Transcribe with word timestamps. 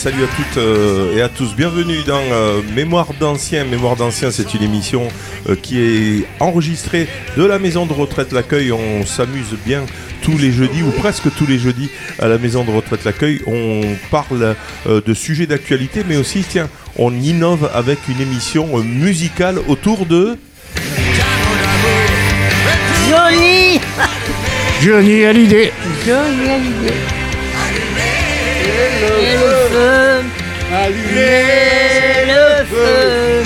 salut 0.00 0.24
à 0.24 0.28
toutes 0.28 0.56
euh, 0.56 1.14
et 1.14 1.20
à 1.20 1.28
tous. 1.28 1.54
Bienvenue 1.54 2.02
dans 2.06 2.22
euh, 2.32 2.62
Mémoire 2.74 3.08
d'ancien. 3.20 3.64
Mémoire 3.64 3.96
d'ancien, 3.96 4.30
c'est 4.30 4.54
une 4.54 4.62
émission 4.62 5.06
euh, 5.46 5.54
qui 5.54 5.78
est 5.78 6.26
enregistrée 6.40 7.06
de 7.36 7.44
la 7.44 7.58
maison 7.58 7.84
de 7.84 7.92
retraite 7.92 8.32
L'Accueil. 8.32 8.72
On 8.72 9.04
s'amuse 9.04 9.54
bien 9.66 9.84
tous 10.22 10.38
les 10.38 10.52
jeudis 10.52 10.82
ou 10.82 10.90
presque 10.90 11.30
tous 11.36 11.46
les 11.46 11.58
jeudis 11.58 11.90
à 12.18 12.28
la 12.28 12.38
maison 12.38 12.64
de 12.64 12.70
retraite 12.70 13.04
L'Accueil. 13.04 13.42
On 13.46 13.82
parle 14.10 14.56
euh, 14.86 15.02
de 15.04 15.12
sujets 15.12 15.46
d'actualité, 15.46 16.02
mais 16.08 16.16
aussi, 16.16 16.46
tiens, 16.48 16.70
on 16.96 17.12
innove 17.12 17.70
avec 17.74 17.98
une 18.08 18.22
émission 18.22 18.78
euh, 18.78 18.82
musicale 18.82 19.58
autour 19.68 20.06
de. 20.06 20.38
Johnny 23.10 23.78
Johnny 24.80 25.24
Hallyday. 25.26 25.72
Johnny 26.06 26.48
Hallyday. 26.48 27.29
Allumez 30.72 32.26
le 32.26 32.64
feu, 32.64 33.39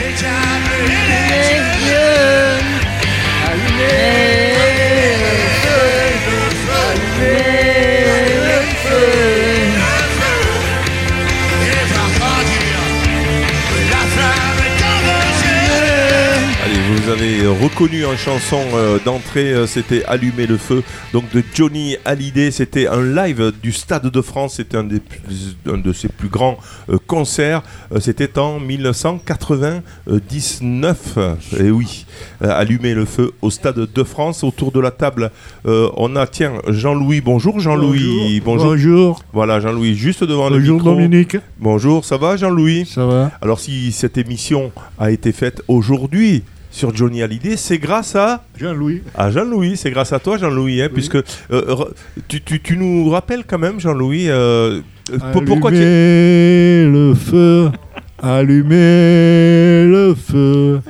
reconnu 17.75 18.05
en 18.05 18.17
chanson 18.17 18.61
euh, 18.75 18.99
d'entrée, 19.05 19.53
euh, 19.53 19.67
c'était 19.67 20.05
Allumer 20.05 20.47
le 20.47 20.57
feu, 20.59 20.85
donc 21.13 21.29
de 21.33 21.43
Johnny 21.55 21.97
Hallyday. 22.05 22.51
C'était 22.53 22.87
un 22.87 23.03
live 23.03 23.53
du 23.63 23.73
Stade 23.73 24.07
de 24.07 24.21
France, 24.21 24.55
c'était 24.57 24.77
un, 24.77 24.85
des 24.85 25.01
plus- 25.01 25.57
un 25.67 25.79
de 25.79 25.93
ses 25.93 26.07
plus 26.09 26.29
grands 26.29 26.57
euh, 26.89 26.99
concerts. 27.07 27.63
C'était 27.99 28.39
en 28.39 28.61
1999. 28.61 31.19
Et 31.59 31.71
oui, 31.73 32.07
Allumer 32.41 32.95
le 32.95 33.05
feu 33.07 33.33
au 33.43 33.51
Stade 33.51 33.89
de 33.93 34.05
France. 34.05 34.45
Autour 34.45 34.71
de 34.73 34.79
la 34.81 34.91
table, 34.93 35.31
on 35.65 36.17
a, 36.17 36.27
tiens, 36.27 36.55
Jean-Louis. 36.69 37.21
Bonjour 37.21 37.61
Jean-Louis. 37.61 38.41
Bonjour. 38.45 38.67
Bonjour. 38.67 39.23
Voilà, 39.33 39.61
Jean-Louis, 39.61 39.95
juste 39.97 40.23
devant 40.25 40.49
le 40.49 40.59
Bonjour 40.59 40.77
micro. 40.77 40.91
Dominique. 40.95 41.37
Bonjour, 41.59 42.05
ça 42.05 42.17
va 42.19 42.37
Jean-Louis? 42.37 42.87
Ça 42.87 43.05
va 43.07 43.31
alors 43.41 43.59
si 43.61 43.91
cette 43.93 44.19
émission 44.19 44.71
a 44.99 45.11
été 45.11 45.33
faite 45.33 45.63
aujourd'hui 45.69 46.43
sur 46.75 46.93
Johnny 46.93 47.23
Hallyday, 47.23 47.57
c'est 47.57 47.79
grâce 47.79 48.17
à, 48.17 48.43
Jean-Louis. 48.59 49.01
à 49.15 49.31
Jean-Louis, 49.31 49.77
c'est 49.77 49.93
grâce 49.93 50.13
à 50.13 50.19
toi 50.19 50.39
Jean-Louis, 50.39 50.83
hein, 50.83 50.89
puisque 50.93 51.15
euh, 51.15 51.23
tu, 52.27 52.43
tu- 52.43 52.61
tu 52.61 52.77
nous 52.77 53.09
rappelles 53.11 53.45
quand 53.47 53.59
même 53.61 53.79
Jean-Louis, 53.79 54.29
euh, 54.29 54.81
euh, 55.13 55.19
pour- 55.33 55.45
pourquoi 55.45 55.71
tu... 55.71 55.77
Le 55.77 57.15
feu. 57.15 57.71
Allumez 58.21 59.85
le 59.87 60.15
feu. 60.17 60.81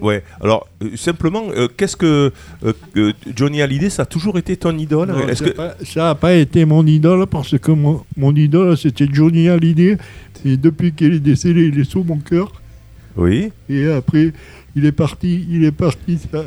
Ouais, 0.00 0.24
alors 0.40 0.66
euh, 0.82 0.90
simplement, 0.96 1.44
euh, 1.56 1.68
qu'est-ce 1.76 1.96
que 1.96 2.32
euh, 2.64 3.12
Johnny 3.36 3.62
Hallyday, 3.62 3.90
ça 3.90 4.02
a 4.02 4.06
toujours 4.06 4.36
été 4.36 4.56
ton 4.56 4.76
idole? 4.76 5.08
Non, 5.08 5.32
ça 5.32 5.44
que... 5.44 5.84
ça 5.84 6.14
pas 6.16 6.34
été 6.34 6.64
mon 6.64 6.84
idole 6.86 7.26
parce 7.28 7.56
que 7.56 7.70
mon, 7.70 8.02
mon 8.16 8.34
idole 8.34 8.76
c'était 8.76 9.06
Johnny 9.12 9.48
Hallyday. 9.48 9.96
Et 10.44 10.56
depuis 10.56 10.92
qu'il 10.92 11.14
est 11.14 11.20
décédé, 11.20 11.66
il 11.72 11.78
est 11.80 11.88
sous 11.90 12.02
mon 12.02 12.18
cœur. 12.18 12.52
Oui, 13.16 13.50
Et 13.68 13.90
après, 13.90 14.32
il 14.76 14.84
est 14.84 14.92
parti, 14.92 15.46
il 15.50 15.64
est 15.64 15.72
parti 15.72 16.18
ça, 16.30 16.44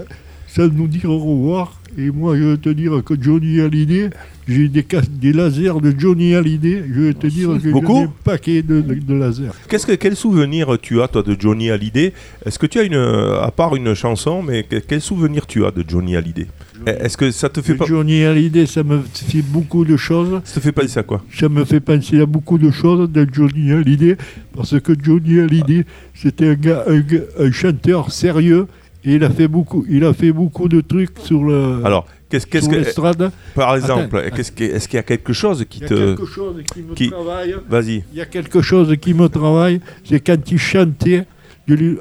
ça 0.47 0.67
nous 0.67 0.87
dire 0.87 1.09
au 1.09 1.19
revoir. 1.19 1.80
Et 1.97 2.09
moi, 2.09 2.37
je 2.37 2.43
veux 2.43 2.57
te 2.57 2.69
dire 2.69 3.03
que 3.03 3.13
Johnny 3.19 3.59
Hallyday, 3.59 4.09
j'ai 4.47 4.69
des, 4.69 5.33
lasers 5.33 5.81
de 5.81 5.93
Johnny 5.97 6.35
Hallyday. 6.35 6.83
Je 6.87 6.99
veux 7.01 7.13
te 7.13 7.27
dire 7.27 7.49
que 7.49 7.59
j'ai 7.59 7.71
des 7.73 8.07
paquets 8.23 8.61
de, 8.61 8.81
de- 8.81 8.93
de 8.95 9.13
lasers. 9.13 9.51
Qu'est-ce 9.67 9.85
que, 9.85 9.93
quel 9.93 10.15
souvenir 10.15 10.77
tu 10.81 11.01
as, 11.01 11.07
toi, 11.09 11.21
de 11.21 11.35
Johnny 11.37 11.69
Hallyday? 11.69 12.13
Est-ce 12.45 12.57
que 12.57 12.65
tu 12.65 12.79
as 12.79 12.83
une, 12.83 12.95
à 12.95 13.51
part 13.55 13.75
une 13.75 13.93
chanson, 13.93 14.41
mais 14.41 14.63
que- 14.63 14.77
quel 14.77 15.01
souvenir 15.01 15.45
tu 15.45 15.65
as 15.65 15.71
de 15.71 15.83
Johnny 15.87 16.15
Hallyday? 16.15 16.47
Est-ce 16.87 17.15
que 17.17 17.29
ça 17.29 17.47
te 17.49 17.61
fait 17.61 17.75
pas, 17.75 17.85
Johnny 17.85 18.23
Hallyday, 18.23 18.65
ça 18.65 18.83
me 18.83 19.01
fait 19.13 19.43
beaucoup 19.43 19.85
de 19.85 19.97
choses. 19.97 20.41
ça 20.45 20.55
te 20.55 20.59
fait 20.61 20.71
penser 20.71 20.97
à 20.99 21.03
quoi? 21.03 21.23
Ça 21.37 21.47
me 21.47 21.63
fait 21.65 21.79
penser 21.81 22.19
à 22.21 22.25
beaucoup 22.25 22.57
de 22.57 22.71
choses 22.71 23.07
de 23.11 23.27
Johnny 23.31 23.71
Hallyday, 23.71 24.17
parce 24.55 24.79
que 24.79 24.93
Johnny 24.99 25.39
Hallyday, 25.41 25.85
c'était 26.15 26.47
un, 26.47 26.53
gars, 26.55 26.83
un, 26.87 26.99
gars- 27.01 27.19
un 27.37 27.51
chanteur 27.51 28.11
sérieux, 28.11 28.65
et 29.03 29.13
il 29.15 29.23
a 29.23 29.29
fait 29.29 29.47
beaucoup, 29.47 29.85
il 29.89 30.03
a 30.05 30.13
fait 30.13 30.31
beaucoup 30.31 30.67
de 30.69 30.81
trucs 30.81 31.17
sur 31.23 31.43
le 31.43 31.81
Alors, 31.83 32.05
qu'est-ce, 32.29 32.45
que, 32.45 33.29
par 33.55 33.75
exemple, 33.75 34.23
est-ce 34.37 34.51
qu'il 34.87 34.95
y 34.97 34.99
a 34.99 35.03
quelque 35.03 35.33
chose 35.33 35.65
qui 35.69 35.79
Il 35.79 35.81
y 35.81 35.85
a 35.85 35.87
te, 35.89 35.93
quelque 36.15 36.25
chose 36.25 36.55
qui 36.73 36.81
me 36.81 36.93
qui- 36.93 37.09
travaille. 37.09 37.55
vas-y, 37.69 38.03
Il 38.13 38.17
y 38.17 38.21
a 38.21 38.25
quelque 38.25 38.61
chose 38.61 38.95
qui 39.01 39.13
me 39.13 39.27
travaille, 39.27 39.79
c'est 40.03 40.19
quand 40.19 40.51
il 40.51 40.59
chantait, 40.59 41.25
je 41.67 41.73
lui 41.73 41.97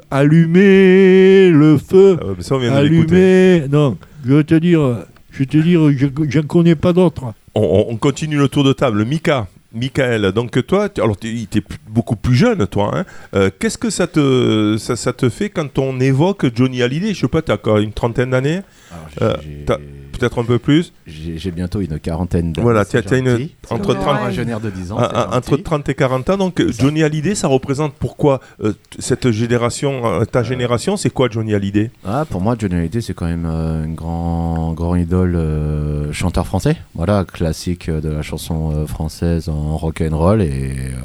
allumez 0.55 1.49
le 1.51 1.77
feu, 1.77 2.17
Ah 2.21 2.25
ouais, 2.27 2.33
mais 2.37 2.43
ça 2.43 2.55
on 2.55 2.59
vient 2.59 2.81
de 2.81 2.87
l'écouter. 2.87 3.15
allumez. 3.15 3.67
Non, 3.71 3.97
je 4.25 4.33
veux 4.33 4.43
te 4.43 4.55
dire, 4.55 5.05
je 5.31 5.39
vais 5.39 5.45
te 5.45 5.57
dire, 5.57 5.81
je 5.97 6.07
j'en 6.29 6.43
connais 6.43 6.75
pas 6.75 6.93
d'autres. 6.93 7.33
On- 7.55 7.85
on 7.89 7.95
continue 7.97 8.37
le 8.37 8.47
tour 8.47 8.63
de 8.63 8.73
table. 8.73 9.03
Mika, 9.05 9.47
Michael, 9.73 10.31
donc 10.33 10.65
toi, 10.67 10.89
tu- 10.89 11.01
alors 11.01 11.17
tu 11.17 11.29
es 11.29 11.61
beaucoup 11.87 12.15
plus 12.15 12.35
jeune, 12.35 12.67
toi. 12.67 12.91
hein. 12.93 13.05
Euh, 13.35 13.49
Qu'est-ce 13.57 13.77
que 13.77 13.89
ça 13.89 14.05
te, 14.07 14.75
ça, 14.77 14.95
ça 14.95 15.13
te 15.13 15.29
fait 15.29 15.49
quand 15.49 15.77
on 15.79 15.99
évoque 15.99 16.45
Johnny 16.55 16.81
Hallyday? 16.83 17.13
Je 17.13 17.21
sais 17.21 17.27
pas, 17.27 17.41
tu 17.41 17.51
as 17.51 17.55
encore 17.55 17.77
une 17.77 17.93
trentaine 17.93 18.31
d'années, 18.31 18.61
Euh, 19.21 19.35
peut-être 20.11 20.39
un 20.39 20.43
peu 20.43 20.59
plus. 20.59 20.93
J'ai 21.07 21.51
bientôt 21.51 21.81
une 21.81 21.99
quarantaine 21.99 22.53
d'années. 22.53 22.63
Voilà, 22.63 22.85
t'as- 22.85 23.01
t'as 23.01 23.17
une- 23.17 23.47
entre 23.69 23.89
encore 23.91 23.99
30 23.99 24.19
un 24.21 24.31
jeune 24.31 24.49
air 24.49 24.59
de 24.59 24.69
10 24.69 24.91
ans. 24.91 24.99
Un- 24.99 25.09
c'est 25.09 25.15
un- 25.17 25.37
entre 25.37 25.49
gentil. 25.51 25.63
30 25.63 25.89
et 25.89 25.93
40 25.95 26.29
ans, 26.29 26.37
donc. 26.37 26.61
Johnny 26.79 27.03
Hallyday, 27.03 27.33
ça 27.35 27.47
représente 27.47 27.93
pourquoi 27.93 28.39
euh, 28.63 28.73
cette 28.99 29.31
génération, 29.31 30.05
euh, 30.05 30.25
ta 30.25 30.43
génération, 30.43 30.97
c'est 30.97 31.09
quoi 31.09 31.27
Johnny 31.29 31.53
Hallyday? 31.53 31.91
Ah, 32.05 32.25
pour 32.29 32.41
moi, 32.41 32.55
Johnny 32.59 32.75
Hallyday, 32.75 33.01
c'est 33.01 33.13
quand 33.13 33.25
même 33.27 33.45
euh, 33.49 33.83
un 33.85 33.89
grand, 33.89 34.73
grand 34.73 34.95
idole 34.95 35.35
euh, 35.35 36.11
chanteur 36.13 36.45
français. 36.45 36.77
Voilà, 36.95 37.25
classique 37.25 37.89
euh, 37.89 38.01
de 38.01 38.09
la 38.09 38.21
chanson 38.21 38.71
euh, 38.75 38.85
française 38.87 39.49
en 39.49 39.77
rock 39.77 40.01
and 40.01 40.17
roll 40.17 40.41
et 40.41 40.47
euh, 40.49 40.99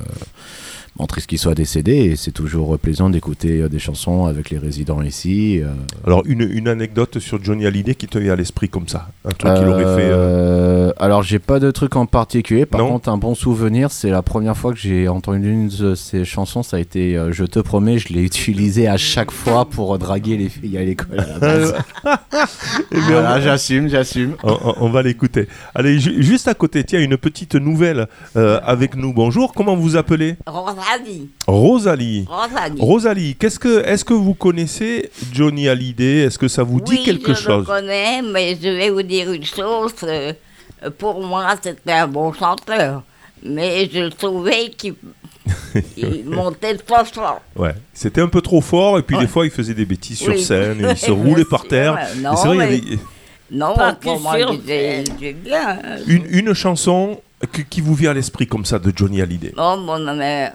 bon, 0.97 1.07
triste 1.07 1.27
qu'il 1.29 1.39
soit 1.39 1.55
décédé. 1.55 1.93
Et 1.95 2.17
c'est 2.17 2.31
toujours 2.33 2.79
plaisant 2.79 3.11
d'écouter 3.11 3.61
euh, 3.63 3.69
des 3.69 3.79
chansons 3.79 4.27
avec 4.27 4.51
les 4.51 4.59
résidents 4.59 5.03
ici. 5.03 5.61
euh. 5.63 5.69
Alors, 6.07 6.23
une, 6.27 6.43
une 6.43 6.69
anecdote 6.69 7.19
sur 7.19 7.43
Johnny 7.43 7.67
Hallyday 7.67 7.95
qui 7.95 8.07
te 8.09 8.19
vient 8.19 8.33
à 8.33 8.37
l'esprit 8.37 8.69
comme 8.69 8.89
ça 8.89 9.09
Un 9.25 9.31
truc 9.31 9.55
qu'il 9.55 9.69
aurait 9.69 9.85
fait. 9.97 10.11
euh, 10.11 10.87
Euh, 10.89 10.93
Alors, 10.99 11.23
j'ai 11.23 11.39
pas 11.39 11.59
de 11.61 11.71
truc 11.71 11.97
en 11.97 12.07
particulier. 12.07 12.67
Par 12.67 12.81
Non. 12.81 12.89
contre, 12.89 13.09
un 13.09 13.17
bon 13.19 13.35
souvenir, 13.35 13.91
c'est 13.91 14.11
la 14.11 14.23
première 14.23 14.57
fois 14.57 14.73
que 14.73 14.79
j'ai 14.79 15.09
entendu 15.09 15.51
une 15.53 15.69
de 15.69 15.95
ces 15.95 16.25
chansons. 16.25 16.63
Ça 16.63 16.77
a 16.77 16.81
été 16.81 17.17
euh, 17.17 17.33
Je 17.33 17.45
te 17.45 17.59
promets, 17.61 17.99
je 17.99 18.13
l'ai 18.13 18.23
utilisé 18.23 18.89
à 18.89 18.97
chaque 18.97 19.31
fois 19.31 19.65
pour 19.69 19.99
draguer 19.99 20.37
les 20.37 20.49
filles 20.49 20.79
à 20.79 20.85
l'école. 20.85 21.19
à 21.21 21.27
la 21.27 21.39
base. 21.39 21.75
eh 22.93 22.95
bien, 22.97 23.03
voilà, 23.21 23.41
j'assume, 23.41 23.89
j'assume. 23.89 24.35
on, 24.43 24.91
va 24.91 25.03
l'écouter. 25.03 25.49
Allez, 25.75 25.99
ju- 25.99 26.23
juste 26.23 26.49
à 26.49 26.55
côté, 26.55 26.85
tiens, 26.85 27.01
une 27.01 27.17
petite 27.17 27.55
nouvelle 27.55 28.07
euh, 28.37 28.61
avec 28.65 28.97
nous. 28.97 29.13
Bonjour, 29.13 29.53
comment 29.53 29.77
vous 29.77 29.97
appelez? 29.97 30.37
Rosalie, 30.91 31.29
Rosalie. 31.47 32.25
Rosalie. 32.29 32.81
Rosalie, 32.81 33.37
qu'est-ce 33.39 33.59
que, 33.59 33.85
est-ce 33.85 34.05
que 34.05 34.15
vous 34.15 34.35
connaissez 34.35 35.11
Johnny 35.33 35.69
Hallyday? 35.69 36.25
Est-ce 36.25 36.39
que 36.39 36.49
ça 36.49 36.63
vous 36.63 36.81
dit 36.81 36.93
oui, 36.99 37.03
quelque 37.05 37.35
je 37.35 37.41
chose? 37.41 37.59
le 37.61 37.65
connais, 37.65 38.23
mais 38.23 38.57
je 38.61 38.69
vais 38.69 38.91
vous 38.91 39.03
dire 39.03 39.33
une 39.33 39.45
chose. 39.45 39.93
euh, 40.05 40.33
pour 40.99 41.25
moi, 41.25 41.55
c'était 41.63 41.93
un 41.93 42.07
bon 42.09 42.33
chanteur. 42.33 43.03
Mais 43.43 43.89
je 43.93 44.09
trouvais 44.09 44.71
qu'il 44.71 44.95
il 45.97 46.25
montait 46.25 46.77
trop 46.77 47.05
fort. 47.05 47.41
Ouais, 47.55 47.75
c'était 47.93 48.21
un 48.21 48.29
peu 48.29 48.41
trop 48.41 48.61
fort 48.61 48.99
et 48.99 49.03
puis 49.03 49.15
Ouais. 49.17 49.23
des 49.23 49.29
fois 49.29 49.45
il 49.45 49.51
faisait 49.53 49.75
des 49.75 49.85
bêtises 49.85 50.19
sur 50.19 50.33
Oui. 50.33 50.43
scène, 50.43 50.85
et 50.85 50.91
il 50.91 50.97
se 50.97 51.11
roulait 51.13 51.45
par 51.45 51.65
terre. 51.69 51.97
Non, 52.19 52.35
c'est 52.37 52.49
vrai, 52.49 52.57
il 52.79 52.85
y 52.91 52.93
avait 52.93 52.99
Non, 53.51 53.75
Pas 53.75 53.93
pour 53.95 54.21
moi, 54.21 54.39
était 54.41 55.05
bien. 55.35 55.79
une, 56.09 56.27
une 56.31 56.53
chanson 56.55 57.21
qui, 57.53 57.65
qui 57.65 57.81
vous 57.81 57.95
vient 57.95 58.11
à 58.11 58.15
l'esprit 58.15 58.47
comme 58.49 58.65
ça 58.65 58.79
de 58.81 58.93
Johnny 58.95 59.21
Hallyday? 59.23 59.53
Oh, 59.57 59.77
mon 59.79 59.99
mère. 60.17 60.53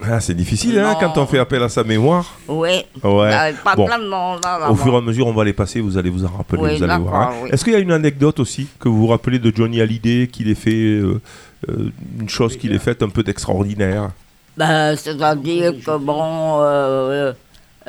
Ah, 0.00 0.20
c'est 0.20 0.34
difficile 0.34 0.78
hein, 0.78 0.96
quand 1.00 1.18
on 1.18 1.26
fait 1.26 1.38
appel 1.40 1.60
à 1.62 1.68
sa 1.68 1.82
mémoire. 1.82 2.24
Oui. 2.46 2.84
Ouais. 3.02 3.52
Pas 3.64 3.74
Bon. 3.74 3.86
plein 3.86 3.98
de 3.98 4.06
monde. 4.08 4.38
là, 4.44 4.58
là, 4.60 4.70
Au 4.70 4.76
fur 4.76 4.92
et 4.94 4.96
à 4.96 5.00
mesure, 5.00 5.26
on 5.26 5.32
va 5.32 5.44
les 5.44 5.52
passer, 5.52 5.80
vous 5.80 5.98
allez 5.98 6.08
vous 6.10 6.24
en 6.24 6.28
rappeler, 6.28 6.60
Oui, 6.62 6.76
vous 6.76 6.84
allez 6.84 7.02
voir. 7.02 7.12
d'accord, 7.20 7.36
hein. 7.36 7.40
oui. 7.42 7.50
Est-ce 7.52 7.64
qu'il 7.64 7.72
y 7.72 7.76
a 7.76 7.80
une 7.80 7.90
anecdote 7.90 8.38
aussi 8.38 8.68
que 8.78 8.88
vous 8.88 8.96
vous 8.98 9.06
rappelez 9.08 9.40
de 9.40 9.52
Johnny 9.54 9.80
Hallyday, 9.80 10.28
qu'il 10.28 10.48
ait 10.50 10.54
fait 10.54 10.70
euh, 11.00 11.20
euh, 11.68 11.90
une 12.20 12.28
chose 12.28 12.56
qu'il 12.56 12.72
ait 12.72 12.78
faite 12.78 13.02
un 13.02 13.08
peu 13.08 13.24
d'extraordinaire? 13.24 14.10
Ben, 14.56 14.94
C'est-à-dire 14.94 15.72
que, 15.84 15.96
bon, 15.98 16.58
euh, 16.62 17.32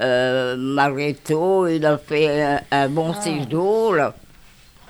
euh, 0.02 0.56
malgré 0.58 1.14
tout, 1.14 1.68
il 1.70 1.86
a 1.86 2.00
fait 2.00 2.42
un, 2.44 2.60
un 2.72 2.90
bon 2.90 3.14
séjour 3.22 3.94
là, 3.94 4.16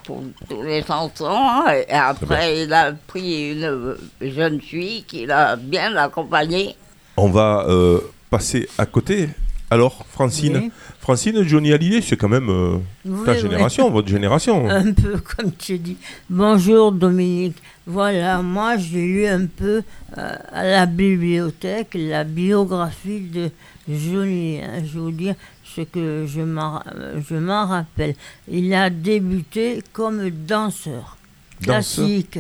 pour 0.06 0.24
tous 0.50 0.62
les 0.62 0.84
chansons. 0.84 1.26
hein, 1.28 1.66
Et 1.90 1.94
après, 1.94 2.64
il 2.64 2.72
a 2.74 2.94
pris 3.08 3.52
une 3.52 3.96
jeune 4.22 4.62
fille 4.62 5.04
qu'il 5.04 5.30
a 5.32 5.58
bien 5.58 5.98
accompagnée. 5.98 6.76
On 7.22 7.30
va 7.30 7.66
euh, 7.68 8.00
passer 8.30 8.68
à 8.78 8.86
côté. 8.86 9.28
Alors, 9.72 10.06
Francine, 10.10 10.58
Oui. 10.58 10.72
Francine, 11.00 11.44
Johnny 11.44 11.74
Hallyday, 11.74 12.02
c'est 12.02 12.16
quand 12.18 12.30
même 12.30 12.50
euh, 12.50 12.78
Oui, 13.06 13.26
ta 13.26 13.34
oui. 13.34 13.40
génération, 13.42 13.90
votre 13.98 14.08
génération. 14.08 14.68
Un 14.70 14.94
peu 14.94 15.18
comme 15.20 15.52
tu 15.52 15.78
dis. 15.78 15.98
Bonjour 16.30 16.92
Dominique. 16.92 17.58
Voilà, 17.86 18.42
moi 18.42 18.78
j'ai 18.78 19.02
lu 19.06 19.28
un 19.28 19.46
peu 19.48 19.82
euh, 20.18 20.36
à 20.54 20.64
la 20.64 20.86
bibliothèque 20.86 21.90
la 21.96 22.24
biographie 22.24 23.20
de 23.22 23.50
Johnny. 23.88 24.60
hein. 24.64 24.80
Je 24.86 24.94
vais 24.94 25.00
vous 25.00 25.12
dire 25.12 25.36
ce 25.76 25.82
que 25.82 26.26
je 26.28 26.42
m'en 26.42 26.82
je 27.30 27.36
m'en 27.36 27.66
rappelle. 27.68 28.16
Il 28.50 28.74
a 28.74 28.90
débuté 28.90 29.84
comme 29.94 30.30
danseur 30.30 31.18
Danseur. 31.62 32.06
classique. 32.06 32.40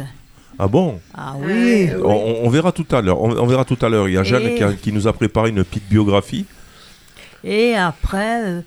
Ah 0.62 0.68
bon 0.68 1.00
Ah 1.16 1.36
oui. 1.40 1.90
on, 2.04 2.10
on- 2.10 2.46
on 2.46 2.50
verra 2.50 2.72
tout 2.74 2.86
à 2.92 3.02
l'heure. 3.02 3.22
On, 3.22 3.32
on 3.32 3.46
verra 3.48 3.64
tout 3.64 3.78
à 3.82 3.88
l'heure. 3.88 4.08
Il 4.10 4.16
y 4.16 4.18
a 4.18 4.24
Jeanne 4.24 4.46
Et- 4.48 4.56
qui, 4.56 4.64
a- 4.64 4.74
qui 4.74 4.92
nous 4.92 5.08
a 5.08 5.14
préparé 5.14 5.50
une 5.50 5.64
petite 5.64 5.88
biographie. 5.90 6.46
Et 7.46 7.76
après, 7.76 8.44
euh, 8.46 8.62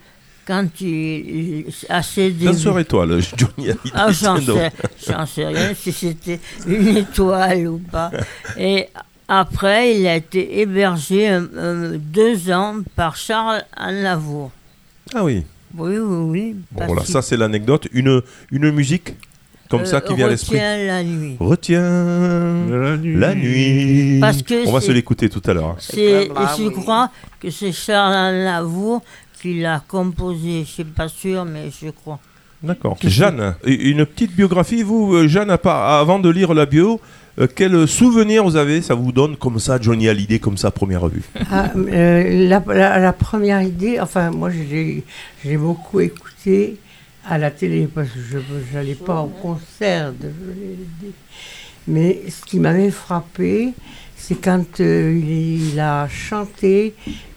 quand 0.46 0.80
il, 0.80 0.88
il- 0.88 1.66
à 1.90 2.02
ses 2.02 2.30
débuts. 2.30 2.46
Danseur 2.46 2.78
étoile, 2.78 3.20
Johnny 3.36 3.68
Hallyday. 3.70 3.90
Ah, 3.94 4.10
j'en 4.10 4.40
sais, 4.40 4.72
j'en 5.06 5.26
sais 5.26 5.46
rien 5.46 5.74
si 5.74 5.92
c'était 5.92 6.40
une 6.66 6.96
étoile 6.96 7.68
ou 7.68 7.78
pas. 7.78 8.10
Et 8.58 8.88
après, 9.28 9.94
il 9.98 10.06
a 10.06 10.16
été 10.16 10.60
hébergé 10.60 11.28
euh, 11.30 11.42
euh, 11.56 11.98
deux 11.98 12.50
ans 12.50 12.76
par 12.96 13.16
Charles 13.16 13.62
Aznavour. 13.76 14.50
Ah 15.14 15.24
oui. 15.24 15.44
Oui, 15.76 15.96
oui, 15.98 16.16
oui. 16.30 16.56
Bon, 16.70 16.86
voilà, 16.86 17.04
ça 17.04 17.20
c'est 17.22 17.36
l'anecdote. 17.36 17.86
Une, 17.92 18.22
une 18.50 18.70
musique? 18.70 19.14
Comme 19.72 19.80
euh, 19.82 19.84
ça 19.84 20.00
qui 20.00 20.14
vient 20.14 20.26
à 20.26 20.30
l'esprit. 20.30 20.56
retient 20.58 20.86
la 20.86 21.02
nuit. 21.02 21.36
Retiens 21.40 22.66
La 22.70 22.96
nuit. 22.96 23.16
la 23.16 23.34
nuit. 23.34 24.18
Parce 24.20 24.42
que 24.42 24.68
On 24.68 24.72
va 24.72 24.80
se 24.80 24.92
l'écouter 24.92 25.28
tout 25.28 25.42
à 25.44 25.52
l'heure. 25.54 25.76
Mal, 25.76 26.48
je 26.58 26.68
crois 26.68 27.10
que 27.40 27.50
c'est 27.50 27.72
Charles 27.72 28.14
Aznavour 28.14 29.02
qui 29.40 29.60
l'a 29.60 29.82
composé. 29.88 30.52
Je 30.54 30.58
ne 30.60 30.64
suis 30.64 30.84
pas 30.84 31.08
sûr, 31.08 31.44
mais 31.44 31.70
je 31.82 31.90
crois. 31.90 32.20
D'accord. 32.62 32.96
Jeanne, 33.02 33.56
une 33.64 34.06
petite 34.06 34.36
biographie, 34.36 34.84
vous, 34.84 35.14
euh, 35.16 35.26
Jeanne, 35.26 35.50
avant 35.50 36.20
de 36.20 36.28
lire 36.30 36.54
la 36.54 36.64
bio, 36.64 37.00
euh, 37.40 37.48
quel 37.52 37.88
souvenir 37.88 38.44
vous 38.44 38.54
avez? 38.54 38.82
Ça 38.82 38.94
vous 38.94 39.10
donne 39.10 39.36
comme 39.36 39.58
ça, 39.58 39.80
Johnny 39.80 40.08
Hallyday, 40.08 40.38
comme 40.38 40.56
ça, 40.56 40.70
première 40.70 41.08
vue 41.08 41.22
Ah, 41.50 41.70
euh, 41.74 42.48
la, 42.48 42.62
la- 42.72 42.98
la 43.00 43.12
première 43.12 43.62
idée, 43.62 43.98
enfin, 43.98 44.30
moi, 44.30 44.50
j'ai 44.50 45.02
j'ai 45.44 45.56
beaucoup 45.56 45.98
écouté 45.98 46.76
à 47.28 47.38
la 47.38 47.50
télé 47.50 47.88
parce 47.92 48.08
que 48.08 48.18
je 48.20 48.74
n'allais 48.74 48.94
pas 48.94 49.20
au 49.22 49.28
concert 49.28 50.12
de. 50.12 50.30
Mais 51.88 52.22
ce 52.28 52.44
qui 52.44 52.58
m'avait 52.60 52.90
frappé, 52.90 53.72
c'est 54.16 54.36
quand 54.36 54.80
euh, 54.80 55.18
il, 55.20 55.72
il 55.72 55.80
a 55.80 56.08
chanté 56.08 56.94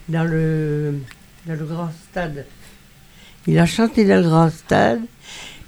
dans 0.08 0.24
le, 0.24 0.96
dans 1.48 1.54
le 1.56 1.66
grand 1.66 1.90
stade. 2.12 2.46
Il 3.48 3.58
a 3.60 3.66
chanté 3.66 4.06
dans 4.06 4.22
le 4.22 4.30
grand 4.30 4.50
stade 4.50 5.02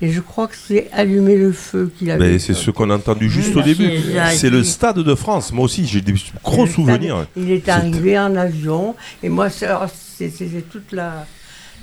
et 0.02 0.12
je 0.12 0.22
crois 0.22 0.48
que 0.48 0.56
c'est 0.56 0.90
Allumer 0.92 1.38
le 1.38 1.52
feu 1.52 1.92
qu'il 1.98 2.12
avait 2.12 2.34
Mais 2.34 2.40
c'est 2.40 2.54
ce 2.54 2.70
qu'on 2.70 2.90
a 2.92 2.96
entendu 2.96 3.30
juste 3.30 3.56
Oui, 3.56 3.62
au 3.62 3.64
début. 3.64 3.92
c'est 4.36 4.50
le 4.52 4.64
Stade 4.64 5.00
de 5.00 5.16
France. 5.16 5.52
Moi 5.52 5.66
aussi, 5.66 5.88
j'ai 5.88 6.02
des 6.02 6.14
gros 6.44 6.68
souvenirs. 6.68 7.26
Il 7.36 7.50
est 7.52 7.68
arrivé 7.68 8.18
en 8.18 8.36
avion 8.36 8.96
et 9.24 9.30
moi 9.30 9.50
c'est 9.50 10.70
toute 10.70 10.92
la 10.92 11.26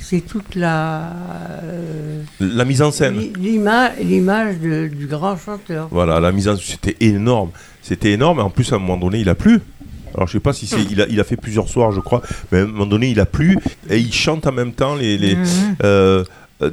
c'est 0.01 0.21
toute 0.21 0.55
la 0.55 1.13
euh, 1.63 2.23
La 2.41 2.65
mise 2.65 2.83
en 2.83 2.91
scène. 2.91 3.19
l'i- 3.19 3.33
l'image 4.03 4.59
du 4.59 5.07
grand 5.09 5.37
chanteur. 5.37 5.89
Voilà, 5.91 6.21
la 6.21 6.33
mise 6.33 6.49
en 6.49 6.57
c'était 6.57 6.97
énorme. 7.01 7.51
C'était 7.83 8.13
énorme. 8.13 8.39
Et 8.39 8.43
en 8.43 8.51
plus, 8.51 8.73
à 8.73 8.77
un 8.77 8.79
moment 8.79 8.97
donné, 8.97 9.21
il 9.21 9.29
a 9.29 9.35
plu. 9.35 9.61
Alors, 10.15 10.27
je 10.29 10.33
sais 10.35 10.41
pas 10.41 10.53
si 10.53 10.67
c'est. 10.67 10.83
Il 10.91 11.01
a, 11.03 11.07
il 11.09 11.19
a 11.21 11.25
fait 11.25 11.37
plusieurs 11.37 11.69
soirs, 11.69 11.91
je 11.93 12.01
crois. 12.01 12.23
Mais 12.53 12.59
à 12.61 12.63
un 12.63 12.67
moment 12.67 12.87
donné, 12.87 13.09
il 13.11 13.19
a 13.21 13.27
plu. 13.27 13.59
Et 13.91 13.99
il 13.99 14.13
chante 14.13 14.47
en 14.47 14.53
même 14.53 14.73
temps 14.73 14.95
les. 14.95 15.19
les- 15.19 15.37
Mhm. 15.37 15.47
euh, 15.85 16.25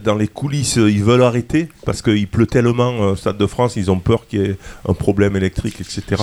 dans 0.05 0.15
les 0.15 0.27
coulisses, 0.27 0.77
euh, 0.77 0.89
ils 0.91 1.03
veulent 1.03 1.23
arrêter 1.23 1.67
parce 1.85 2.03
qu'il 2.03 2.27
pleut 2.27 2.45
tellement 2.45 2.91
au 2.99 3.15
Stade 3.15 3.37
de 3.37 3.47
France, 3.47 3.75
ils 3.77 3.89
ont 3.89 3.97
peur 3.99 4.27
qu'il 4.27 4.39
y 4.39 4.45
ait 4.45 4.55
un 4.87 4.93
problème 4.93 5.35
électrique, 5.35 5.81
etc. 5.81 6.21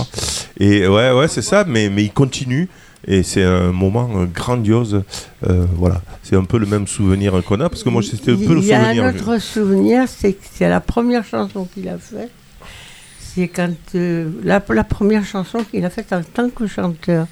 Et 0.61 0.87
ouais, 0.87 1.11
ouais, 1.11 1.27
c'est 1.29 1.43
ça, 1.43 1.65
mais, 1.67 1.91
mais 1.91 2.05
il 2.05 2.13
continue. 2.13 2.69
Et 3.07 3.23
c'est 3.23 3.45
un 3.45 3.73
moment 3.73 4.11
euh, 4.17 4.27
grandiose. 4.27 5.03
Euh, 5.49 5.67
voilà, 5.77 6.03
c'est 6.23 6.37
un 6.37 6.45
peu 6.45 6.59
le 6.59 6.67
même 6.67 6.87
souvenir 6.87 7.33
qu'on 7.45 7.61
a 7.61 7.69
parce 7.71 7.83
que 7.85 7.89
moi, 7.91 8.03
c'était 8.03 8.33
un 8.33 8.37
peu 8.37 8.55
le 8.55 8.61
Il 8.61 8.67
y 8.67 8.73
a 8.73 8.81
souvenir. 8.85 9.05
un 9.05 9.09
autre 9.11 9.39
souvenir, 9.39 10.05
c'est 10.09 10.33
que 10.35 10.45
c'est 10.53 10.69
la 10.69 10.81
première 10.81 11.25
chanson 11.25 11.65
qu'il 11.73 11.89
a 11.89 11.97
faite. 11.99 12.31
C'est 13.21 13.49
quand 13.49 13.71
euh, 13.95 14.31
la, 14.43 14.63
la 14.69 14.85
première 14.85 15.25
chanson 15.25 15.63
qu'il 15.65 15.85
a 15.85 15.91
faite 15.91 16.13
en 16.13 16.23
tant 16.23 16.51
que 16.51 16.67
chanteur. 16.67 17.27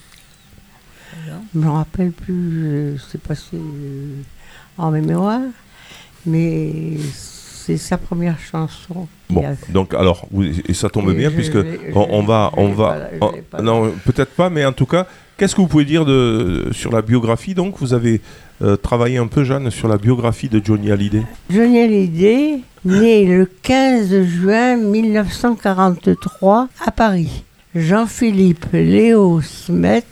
Alors 1.26 1.40
Je 1.52 1.58
me 1.58 1.68
rappelle 1.68 2.12
plus, 2.12 2.66
euh, 2.66 2.96
c'est 3.10 3.20
passé 3.20 3.54
euh, 3.54 4.20
en 4.78 4.90
mémoire, 4.92 5.40
mais 6.24 6.96
c'est 7.66 7.76
sa 7.78 7.98
première 7.98 8.38
chanson. 8.38 9.08
Bon, 9.28 9.42
donc 9.70 9.92
alors, 9.92 10.28
et 10.68 10.72
ça 10.72 10.88
tombe 10.88 11.10
Et 11.10 11.14
bien 11.14 11.32
puisque 11.32 11.58
on, 11.94 12.22
va, 12.22 12.52
on 12.56 12.68
va, 12.68 13.08
pas 13.50 13.60
non, 13.60 13.92
peut-être 14.04 14.30
pas, 14.30 14.50
mais 14.50 14.64
en 14.64 14.72
tout 14.72 14.86
cas, 14.86 15.08
qu'est-ce 15.36 15.56
que 15.56 15.60
vous 15.60 15.66
pouvez 15.66 15.84
dire 15.84 16.04
de 16.04 16.68
sur 16.70 16.92
la 16.92 17.02
biographie 17.02 17.54
Donc, 17.54 17.78
vous 17.80 17.92
avez 17.92 18.20
euh, 18.62 18.76
travaillé 18.76 19.18
un 19.18 19.26
peu, 19.26 19.42
Jeanne, 19.42 19.70
sur 19.70 19.88
la 19.88 19.98
biographie 19.98 20.48
de 20.48 20.62
Johnny 20.64 20.92
Hallyday. 20.92 21.24
Johnny 21.50 21.80
Hallyday, 21.80 22.60
né 22.84 23.24
le 23.24 23.50
15 23.62 24.22
juin 24.22 24.76
1943 24.76 26.68
à 26.86 26.90
Paris. 26.92 27.42
Jean-Philippe 27.74 28.66
Léo 28.72 29.40
Smet 29.42 30.04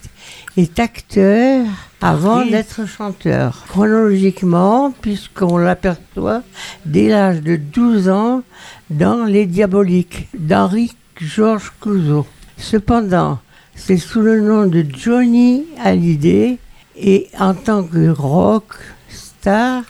est 0.57 0.81
acteur 0.81 1.65
avant 2.05 2.45
d'être 2.45 2.87
chanteur. 2.87 3.65
Chronologiquement, 3.67 4.93
puisqu'on 5.01 5.57
l'aperçoit 5.57 6.43
dès 6.85 7.09
l'âge 7.09 7.41
de 7.41 7.57
12 7.57 8.11
ans 8.11 8.43
dans 8.91 9.25
Les 9.25 9.47
Diaboliques 9.47 10.29
d'Henri 10.39 10.95
Georges 11.17 11.73
Clouzot. 11.81 12.27
Cependant, 12.59 13.39
c'est 13.75 13.97
sous 13.97 14.21
le 14.21 14.43
nom 14.43 14.67
de 14.67 14.85
Johnny 14.87 15.65
Hallyday 15.83 16.59
et 16.95 17.29
en 17.39 17.55
tant 17.55 17.85
que 17.85 18.11
rock 18.11 18.75
star 19.09 19.85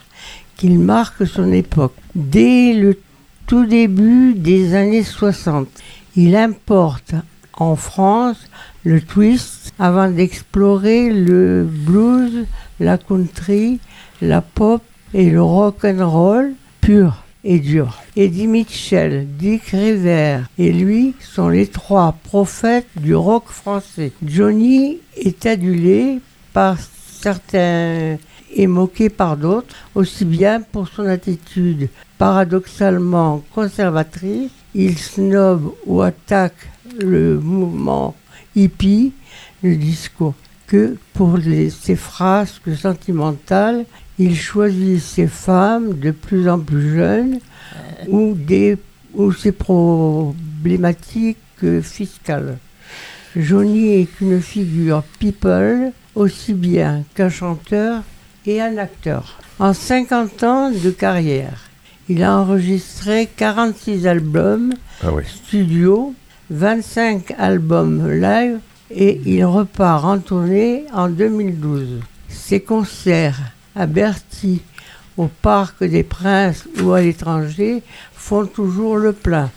qu'il 0.55 0.79
marque 0.79 1.27
son 1.27 1.51
époque. 1.51 1.95
Dès 2.15 2.73
le 2.75 2.97
tout 3.45 3.65
début 3.65 4.35
des 4.35 4.73
années 4.73 5.03
60, 5.03 5.67
il 6.15 6.37
importe 6.37 7.13
en 7.57 7.75
France 7.75 8.37
le 8.85 9.01
twist 9.01 9.64
avant 9.79 10.09
d'explorer 10.09 11.11
le 11.11 11.63
blues, 11.63 12.45
la 12.79 12.97
country, 12.97 13.79
la 14.21 14.41
pop 14.41 14.81
et 15.13 15.29
le 15.29 15.41
rock 15.41 15.85
and 15.85 16.09
roll 16.09 16.53
pur 16.81 17.23
et 17.43 17.59
dur. 17.59 18.01
Eddie 18.15 18.47
Mitchell, 18.47 19.27
Dick 19.37 19.67
Rivers 19.67 20.47
et 20.57 20.71
lui 20.71 21.13
sont 21.19 21.49
les 21.49 21.67
trois 21.67 22.15
prophètes 22.23 22.87
du 22.97 23.15
rock 23.15 23.45
français. 23.47 24.11
Johnny 24.25 24.99
est 25.15 25.45
adulé 25.45 26.19
par 26.53 26.77
certains 26.79 28.17
et 28.53 28.67
moqué 28.67 29.09
par 29.09 29.37
d'autres, 29.37 29.75
aussi 29.95 30.25
bien 30.25 30.61
pour 30.61 30.87
son 30.87 31.05
attitude 31.05 31.89
paradoxalement 32.17 33.43
conservatrice, 33.53 34.51
il 34.73 34.97
snob 34.97 35.73
ou 35.85 36.01
attaque 36.01 36.69
le 36.99 37.39
mouvement 37.39 38.15
hippie, 38.55 39.13
le 39.63 39.75
discours, 39.75 40.33
que 40.67 40.97
pour 41.13 41.37
les- 41.37 41.69
ses 41.69 41.95
frasques 41.95 42.75
sentimentales, 42.75 43.85
il 44.17 44.35
choisit 44.35 44.99
ses 45.01 45.27
femmes 45.27 45.93
de 45.99 46.11
plus 46.11 46.47
en 46.49 46.59
plus 46.59 46.95
jeunes 46.95 47.39
ou, 48.07 48.33
des, 48.33 48.77
ou 49.13 49.31
ses 49.33 49.51
problématiques 49.51 51.37
euh, 51.63 51.81
fiscales. 51.81 52.57
Johnny 53.35 53.89
est 54.01 54.21
une 54.21 54.41
figure 54.41 55.03
people 55.19 55.91
aussi 56.15 56.53
bien 56.53 57.03
qu'un 57.15 57.29
chanteur 57.29 58.03
et 58.45 58.61
un 58.61 58.77
acteur. 58.77 59.37
En 59.59 59.73
50 59.73 60.43
ans 60.43 60.71
de 60.71 60.89
carrière, 60.91 61.69
il 62.07 62.23
a 62.23 62.37
enregistré 62.37 63.27
46 63.35 64.07
albums 64.07 64.73
Ah 65.03 65.11
oui. 65.13 65.23
studio, 65.27 66.13
25 66.49 67.33
albums 67.37 68.09
live 68.09 68.59
et 68.95 69.21
il 69.25 69.43
repart 69.45 70.05
en 70.05 70.19
tournée 70.19 70.85
en 70.93 71.09
2012. 71.09 71.99
Ses 72.29 72.61
concerts 72.61 73.39
à 73.75 73.85
Bercy, 73.85 74.61
au 75.17 75.27
Parc 75.27 75.83
des 75.83 76.03
Princes 76.03 76.67
ou 76.81 76.93
à 76.93 77.01
l'étranger 77.01 77.83
font 78.13 78.45
toujours 78.45 78.97
le 78.97 79.11
plein. 79.13 79.51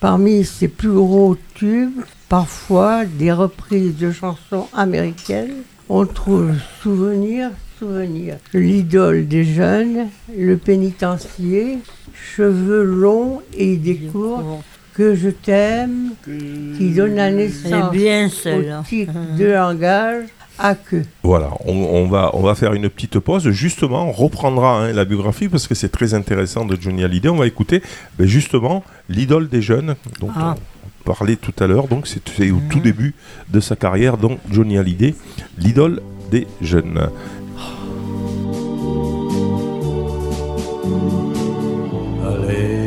Parmi 0.00 0.44
ses 0.44 0.68
plus 0.68 0.92
gros 0.92 1.36
tubes, 1.54 2.02
parfois 2.28 3.04
des 3.04 3.32
reprises 3.32 3.96
de 3.96 4.10
chansons 4.10 4.66
américaines, 4.72 5.62
on 5.88 6.04
trouve 6.04 6.52
Souvenir, 6.82 7.50
Souvenir, 7.78 8.36
l'idole 8.52 9.26
des 9.26 9.44
jeunes, 9.44 10.08
le 10.36 10.56
pénitencier, 10.56 11.78
cheveux 12.12 12.84
longs 12.84 13.40
et 13.56 13.76
des 13.76 13.96
courts, 13.96 14.62
que 14.94 15.14
je 15.14 15.28
t'aime, 15.28 16.10
qui 16.24 16.90
donne 16.94 17.16
la 17.16 17.30
naissance 17.30 17.90
bien 17.90 18.26
au 18.26 18.30
celle-là. 18.30 18.82
titre 18.88 19.12
de 19.38 19.44
langage, 19.46 20.26
à 20.58 20.76
que. 20.76 21.02
Voilà, 21.24 21.50
on, 21.66 21.72
on 21.74 22.06
va, 22.08 22.30
on 22.34 22.40
va 22.42 22.54
faire 22.54 22.74
une 22.74 22.88
petite 22.88 23.18
pause. 23.18 23.50
Justement, 23.50 24.08
on 24.08 24.12
reprendra 24.12 24.84
hein, 24.84 24.92
la 24.92 25.04
biographie 25.04 25.48
parce 25.48 25.66
que 25.66 25.74
c'est 25.74 25.88
très 25.88 26.14
intéressant 26.14 26.64
de 26.64 26.76
Johnny 26.80 27.02
Hallyday. 27.02 27.28
On 27.28 27.36
va 27.36 27.46
écouter 27.48 27.82
ben, 28.18 28.26
justement 28.26 28.84
l'idole 29.08 29.48
des 29.48 29.62
jeunes 29.62 29.96
dont 30.20 30.30
Ah. 30.36 30.54
on 31.02 31.04
parlait 31.12 31.34
tout 31.36 31.52
à 31.58 31.66
l'heure. 31.66 31.88
Donc 31.88 32.06
c'est 32.06 32.22
c'est 32.28 32.52
au 32.52 32.60
tout 32.70 32.78
début 32.78 33.14
de 33.52 33.58
sa 33.58 33.74
carrière, 33.74 34.16
donc 34.16 34.38
Johnny 34.48 34.78
Hallyday, 34.78 35.16
l'idole 35.58 36.00
des 36.30 36.46
jeunes. 36.60 37.08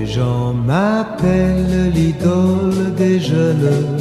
Gens 0.08 0.54
m'appellent 0.54 1.92
l'idole 1.94 2.96
des 2.98 3.20
jeunes, 3.20 3.98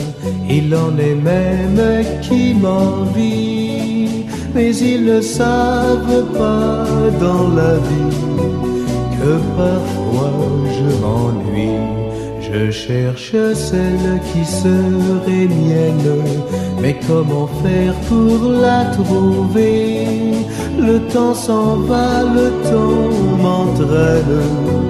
il 0.48 0.74
en 0.74 0.96
est 0.98 1.14
même 1.14 2.04
qui 2.22 2.54
m'envie, 2.54 4.26
mais 4.54 4.74
ils 4.76 5.04
ne 5.04 5.20
savent 5.20 6.24
pas 6.32 6.86
dans 7.20 7.48
la 7.54 7.74
vie 7.88 8.16
que 9.18 9.32
parfois 9.56 10.32
je 10.76 10.88
m'ennuie. 11.02 11.96
Je 12.40 12.70
cherche 12.70 13.32
celle 13.54 14.20
qui 14.32 14.44
serait 14.44 15.48
mienne, 15.62 16.22
mais 16.80 16.96
comment 17.08 17.48
faire 17.62 17.94
pour 18.08 18.50
la 18.50 18.84
trouver? 18.98 20.06
Le 20.78 21.00
temps 21.12 21.34
s'en 21.34 21.76
va, 21.88 22.22
le 22.22 22.48
temps 22.70 23.10
m'entraîne 23.42 24.85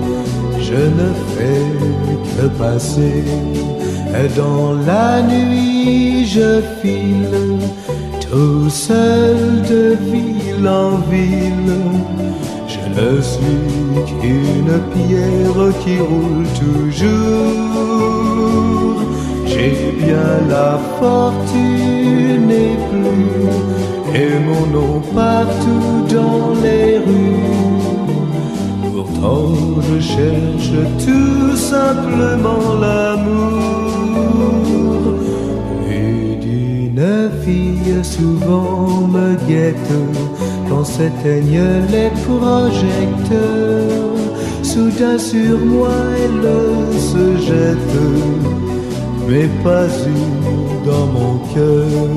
je 0.69 0.83
ne 1.01 1.09
fais 1.33 1.69
que 2.35 2.47
passer. 2.63 3.25
Et 4.19 4.29
dans 4.37 4.73
la 4.91 5.23
nuit, 5.23 6.27
je 6.27 6.61
file 6.81 7.59
tout 8.29 8.69
seul 8.71 9.63
de 9.73 9.97
ville 10.11 10.67
en 10.67 10.97
ville. 11.13 11.79
Je 12.73 12.83
ne 12.99 13.11
suis 13.21 13.67
qu'une 14.21 14.77
pierre 14.95 15.69
qui 15.83 15.97
roule 16.11 16.49
toujours. 16.63 17.77
J'ai 19.47 19.77
bien 20.05 20.31
la 20.49 20.73
fortune 20.99 22.51
et 22.51 22.77
plus, 22.89 23.37
et 24.21 24.35
mon 24.49 24.65
nom 24.77 24.97
partout 25.15 25.97
dans 26.15 26.47
les 26.63 26.99
rues. 26.99 27.66
Pourtant 29.21 29.81
je 29.81 30.01
cherche 30.01 30.73
tout 31.05 31.57
simplement 31.57 32.75
l'amour. 32.81 34.35
Et 35.91 36.37
d'une 36.37 37.31
fille 37.45 38.05
souvent 38.05 39.09
me 39.09 39.35
guette 39.49 39.93
Quand 40.69 40.85
s'éteignent 40.85 41.83
les 41.91 42.11
projecteurs 42.27 44.17
Soudain 44.63 45.19
sur 45.19 45.59
moi 45.59 45.95
elle 46.23 46.49
se 46.99 47.37
jette 47.47 47.99
Mais 49.29 49.49
pas 49.65 49.89
une 50.07 50.85
dans 50.85 51.07
mon 51.07 51.39
cœur. 51.55 52.09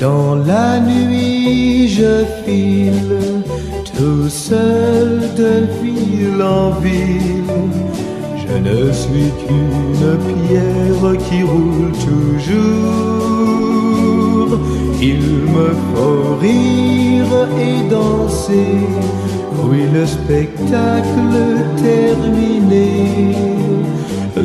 Dans 0.00 0.34
la 0.34 0.80
nuit 0.80 1.88
je 1.88 2.24
file 2.44 3.16
seul 4.28 5.20
de 5.36 5.66
ville 5.82 6.42
en 6.42 6.70
ville. 6.80 7.44
Je 8.36 8.54
ne 8.68 8.92
suis 8.92 9.30
qu'une 9.40 10.18
pierre 10.28 11.06
qui 11.28 11.42
roule 11.42 11.92
toujours. 12.08 12.56
Il 15.00 15.24
me 15.56 15.68
faut 15.92 16.36
rire 16.40 17.34
et 17.60 17.78
danser. 17.90 18.78
Oui, 19.64 19.82
le 19.92 20.04
spectacle 20.06 21.36
terminé. 21.76 22.90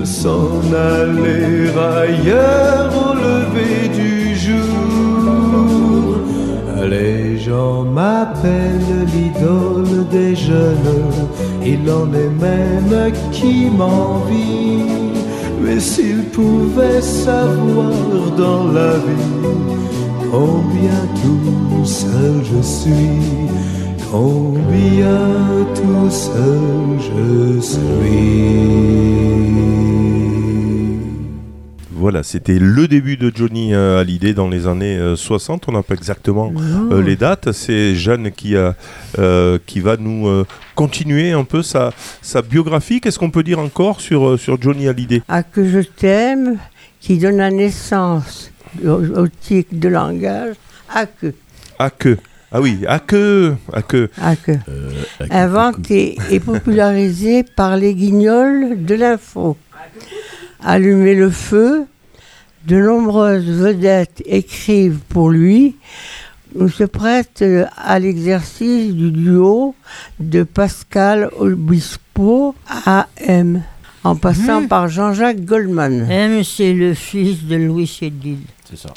S'en 0.03 0.49
aller 0.73 1.69
ailleurs 1.77 2.91
au 3.05 3.13
lever 3.13 3.87
du 3.93 4.35
jour. 4.35 6.17
Gens 7.51 7.83
m'appellent 7.83 9.05
l'idole 9.13 10.07
des 10.09 10.33
jeunes, 10.35 11.01
il 11.73 11.81
en 11.99 12.07
est 12.23 12.33
même 12.47 13.11
qui 13.31 13.55
m'envie. 13.79 14.85
Mais 15.61 15.79
s'ils 15.79 16.25
pouvaient 16.37 17.01
savoir 17.01 17.91
dans 18.43 18.65
la 18.79 18.93
vie 19.05 19.49
combien 20.31 21.01
tout 21.21 21.85
seul 21.85 22.35
je 22.51 22.61
suis, 22.77 23.19
combien 24.11 25.25
tout 25.79 26.09
seul 26.09 26.85
je 27.09 27.59
suis. 27.71 28.91
Voilà, 32.01 32.23
c'était 32.23 32.57
le 32.57 32.87
début 32.87 33.15
de 33.15 33.31
Johnny 33.33 33.75
euh, 33.75 33.99
Hallyday 34.01 34.33
dans 34.33 34.49
les 34.49 34.65
années 34.65 34.97
euh, 34.97 35.15
60. 35.15 35.65
On 35.67 35.71
n'a 35.71 35.83
pas 35.83 35.93
exactement 35.93 36.51
euh, 36.91 36.99
les 37.03 37.15
dates. 37.15 37.51
C'est 37.51 37.93
Jeanne 37.93 38.31
qui, 38.31 38.55
a, 38.57 38.75
euh, 39.19 39.59
qui 39.67 39.81
va 39.81 39.97
nous 39.97 40.27
euh, 40.27 40.43
continuer 40.73 41.31
un 41.31 41.43
peu 41.43 41.61
sa, 41.61 41.91
sa 42.23 42.41
biographie. 42.41 43.01
Qu'est-ce 43.01 43.19
qu'on 43.19 43.29
peut 43.29 43.43
dire 43.43 43.59
encore 43.59 44.01
sur, 44.01 44.29
euh, 44.29 44.37
sur 44.37 44.59
Johnny 44.59 44.87
Hallyday? 44.87 45.21
À 45.27 45.43
que 45.43 45.63
je 45.69 45.81
t'aime, 45.81 46.57
qui 46.99 47.19
donne 47.19 47.37
la 47.37 47.51
naissance 47.51 48.51
au, 48.83 48.89
au 49.21 49.27
titre 49.27 49.69
de 49.73 49.87
langage, 49.87 50.55
à 50.91 51.05
que, 51.05 51.33
À 51.77 51.91
que 51.91 52.17
Ah 52.51 52.61
oui, 52.61 52.79
à 52.87 52.97
que 52.97 53.53
À 53.71 53.83
que 53.83 54.09
à 54.19 54.35
que. 54.35 54.53
Euh, 54.53 54.89
avec- 55.19 55.31
Inventé 55.33 56.17
et 56.31 56.39
popularisé 56.39 57.43
par 57.43 57.77
les 57.77 57.93
guignols 57.93 58.83
de 58.85 58.95
l'info. 58.95 59.55
Allumer 60.63 61.15
le 61.15 61.29
feu, 61.31 61.85
de 62.67 62.77
nombreuses 62.79 63.45
vedettes 63.49 64.21
écrivent 64.25 64.99
pour 65.09 65.29
lui 65.29 65.75
ou 66.55 66.67
se 66.67 66.83
prêtent 66.83 67.43
à 67.77 67.97
l'exercice 67.99 68.93
du 68.93 69.11
duo 69.11 69.73
de 70.19 70.43
Pascal 70.43 71.29
Obispo 71.39 72.55
AM, 72.85 73.63
en 74.03 74.15
passant 74.15 74.61
Mhm. 74.61 74.67
par 74.67 74.87
Jean-Jacques 74.89 75.45
Goldman. 75.45 76.07
M, 76.09 76.43
c'est 76.43 76.73
le 76.73 76.93
fils 76.93 77.43
de 77.45 77.55
Louis 77.55 77.87
Chédid. 77.87 78.39
C'est 78.69 78.77
ça. 78.77 78.93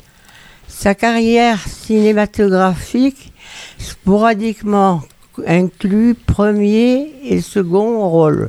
Sa 0.66 0.94
carrière 0.94 1.60
cinématographique, 1.68 3.32
sporadiquement 3.78 5.02
inclut 5.46 6.14
premier 6.14 7.12
et 7.24 7.40
second 7.40 8.08
rôles. 8.08 8.48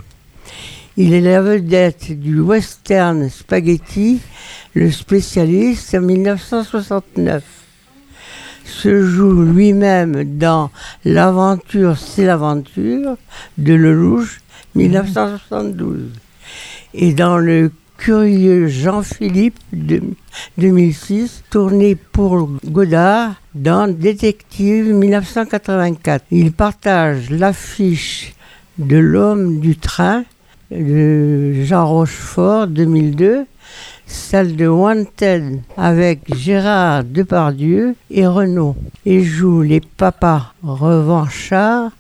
Il 0.98 1.14
est 1.14 1.22
la 1.22 1.42
vedette 1.42 2.18
du 2.20 2.40
western 2.40 3.30
Spaghetti, 3.30 4.20
le 4.76 4.92
spécialiste 4.92 5.96
en 5.96 6.02
1969. 6.02 7.44
Se 8.66 9.06
joue 9.06 9.44
lui-même 9.44 10.38
dans 10.38 10.70
L'aventure, 11.06 11.98
c'est 11.98 12.26
l'aventure 12.26 13.16
de 13.58 13.74
Lelouch, 13.74 14.42
1972. 14.76 16.10
Et 16.94 17.14
dans 17.14 17.38
le 17.38 17.72
curieux 17.98 18.68
Jean-Philippe 18.68 19.60
de 19.72 20.02
2006, 20.58 21.44
tourné 21.50 21.96
pour 21.96 22.50
Godard 22.66 23.36
dans 23.54 23.88
Détective 23.92 24.94
1984. 24.94 26.26
Il 26.32 26.52
partage 26.52 27.30
l'affiche 27.30 28.34
de 28.78 28.98
L'homme 28.98 29.60
du 29.60 29.78
train 29.78 30.26
de 30.72 31.64
Jean 31.64 31.88
Rochefort 31.88 32.68
2002, 32.68 33.46
celle 34.08 34.56
de 34.56 34.68
Wanted 34.68 35.62
avec 35.78 36.20
Gérard 36.36 37.04
Depardieu 37.04 37.96
et 38.12 38.26
Renaud. 38.28 38.76
Et 39.06 39.24
joue 39.24 39.62
les 39.62 39.82
papas 39.82 40.54
revanchards 40.64 41.92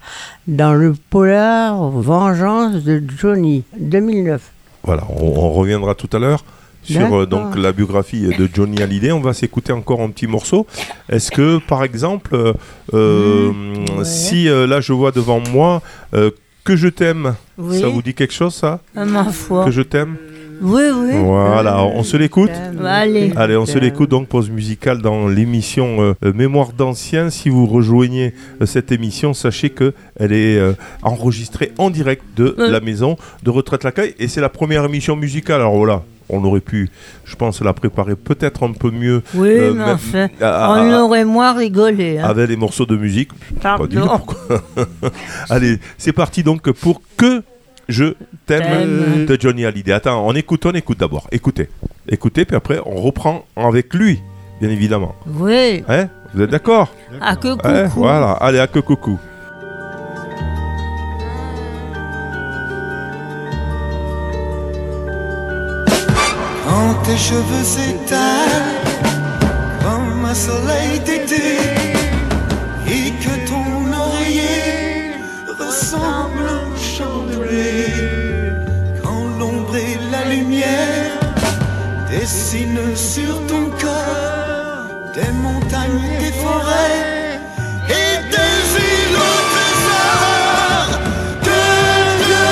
dans 0.47 0.74
le 0.74 0.95
polar 1.09 1.89
Vengeance 1.89 2.83
de 2.83 3.01
Johnny 3.17 3.63
2009. 3.79 4.41
Voilà, 4.83 5.03
on, 5.09 5.25
on 5.25 5.51
reviendra 5.51 5.95
tout 5.95 6.09
à 6.13 6.19
l'heure 6.19 6.43
sur 6.83 7.21
euh, 7.21 7.25
donc 7.25 7.55
la 7.57 7.71
biographie 7.71 8.27
de 8.38 8.47
Johnny 8.53 8.81
Hallyday. 8.81 9.12
On 9.12 9.19
va 9.21 9.33
s'écouter 9.33 9.74
encore 9.74 10.01
un 10.01 10.09
petit 10.09 10.27
morceau. 10.27 10.67
Est-ce 11.09 11.31
que, 11.31 11.57
par 11.57 11.83
exemple, 11.83 12.35
euh, 12.35 12.53
euh, 12.93 13.51
Mmh, 13.51 13.97
ouais. 14.00 14.05
si 14.05 14.47
euh, 14.47 14.67
là 14.67 14.81
je 14.81 14.93
vois 14.93 15.12
devant 15.12 15.41
moi 15.51 15.81
euh, 16.13 16.29
que 16.63 16.75
je 16.75 16.88
t'aime, 16.88 17.35
Oui. 17.57 17.79
ça 17.79 17.88
vous 17.88 18.01
dit 18.03 18.13
quelque 18.13 18.33
chose, 18.33 18.53
ça? 18.53 18.79
À 18.95 19.05
ma 19.05 19.25
foi. 19.25 19.65
Que 19.65 19.71
je 19.71 19.81
t'aime? 19.81 20.17
Oui, 20.62 20.83
oui. 20.95 21.12
Voilà, 21.24 21.83
on 21.83 22.03
se 22.03 22.17
l'écoute 22.17 22.51
allez. 22.85 23.31
Allez, 23.35 23.57
on 23.57 23.65
se 23.65 23.77
l'écoute 23.77 24.09
donc, 24.09 24.27
pause 24.27 24.50
musicale 24.50 25.01
dans 25.01 25.27
l'émission 25.27 26.01
euh, 26.01 26.13
euh, 26.24 26.33
Mémoire 26.33 26.71
d'anciens. 26.74 27.29
Si 27.29 27.50
vous 27.50 27.65
rejoignez 27.65 28.33
euh, 28.62 28.65
cette 28.65 28.91
émission, 28.91 29.33
sachez 29.33 29.69
que 29.69 29.93
elle 30.19 30.33
est 30.33 30.57
euh, 30.57 30.74
enregistrée 31.03 31.71
en 31.77 31.89
direct 31.89 32.24
de 32.35 32.55
la 32.57 32.79
maison 32.79 33.17
de 33.43 33.50
retraite 33.50 33.83
l'accueil 33.83 34.15
et 34.19 34.27
c'est 34.27 34.41
la 34.41 34.50
première 34.50 34.85
émission 34.85 35.15
musicale. 35.15 35.62
Alors 35.62 35.75
voilà, 35.75 36.03
on 36.29 36.43
aurait 36.43 36.59
pu, 36.62 36.89
je 37.25 37.35
pense, 37.35 37.62
la 37.62 37.74
préparer 37.74 38.15
peut-être 38.15 38.63
un 38.63 38.71
peu 38.71 38.91
mieux. 38.91 39.21
Oui, 39.35 39.50
euh, 39.51 39.74
mais 39.75 39.83
enfin, 39.91 40.27
à- 40.41 40.75
on 40.79 40.93
aurait 41.03 41.25
moins 41.25 41.53
rigolé. 41.53 42.17
Hein. 42.19 42.25
avec 42.25 42.50
les 42.50 42.55
morceaux 42.55 42.85
de 42.85 42.95
musique. 42.95 43.29
Pas 43.62 43.77
du 43.88 43.97
tout, 43.97 44.05
Pardon. 44.05 44.25
Allez, 45.50 45.79
c'est 45.97 46.13
parti 46.13 46.43
donc 46.43 46.71
pour 46.71 47.01
que 47.17 47.43
je 47.88 48.13
t'aime 48.46 49.25
de 49.25 49.38
Johnny 49.39 49.65
Hallyday. 49.65 49.92
Attends, 49.94 50.25
on 50.27 50.34
écoute, 50.34 50.65
on 50.65 50.72
écoute 50.72 51.00
d'abord. 51.00 51.27
Écoutez, 51.32 51.70
écoutez, 52.08 52.46
puis 52.46 52.56
après 52.56 52.80
on 52.86 52.96
reprend 53.01 53.46
avec 53.56 53.94
lui, 53.94 54.22
bien 54.60 54.70
évidemment. 54.70 55.15
Oui, 55.27 55.84
Hein? 55.88 56.08
Vous 56.34 56.42
êtes 56.42 56.50
d'accord? 56.50 56.89
À 57.22 57.36
que 57.36 57.54
coucou. 57.54 57.68
Hein 57.68 57.86
Voilà, 57.96 58.32
allez, 58.34 58.60
à 58.60 58.68
que 58.68 58.80
coucou. 58.80 59.18
Quand 66.65 66.94
tes 67.04 67.18
cheveux 67.18 67.63
s'étalent 67.63 68.74
comme 69.84 70.25
un 70.25 70.34
soleil 70.34 71.00
dessinent 82.25 82.96
sur 82.96 83.34
ton 83.46 83.65
corps 83.79 84.88
des 85.13 85.32
montagnes, 85.46 86.17
des 86.20 86.32
forêts 86.44 87.39
et 87.88 88.13
des 88.34 88.62
îles 88.94 89.17
au 89.29 89.36
trésor. 89.53 90.88
Que 91.48 91.62
je 92.29 92.44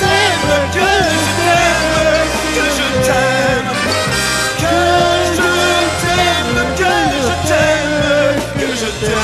t'aime, 0.00 0.52
que 0.76 0.90
je 1.12 1.22
t'aime, 1.38 2.28
que 2.56 2.64
je 2.78 2.86
t'aime. 3.06 3.70
Que 4.62 4.76
je 5.38 5.50
t'aime, 6.02 6.60
que 6.80 6.94
je 7.24 7.34
t'aime, 7.48 8.36
que 8.60 8.68
je 8.80 8.90
t'aime. 9.00 9.21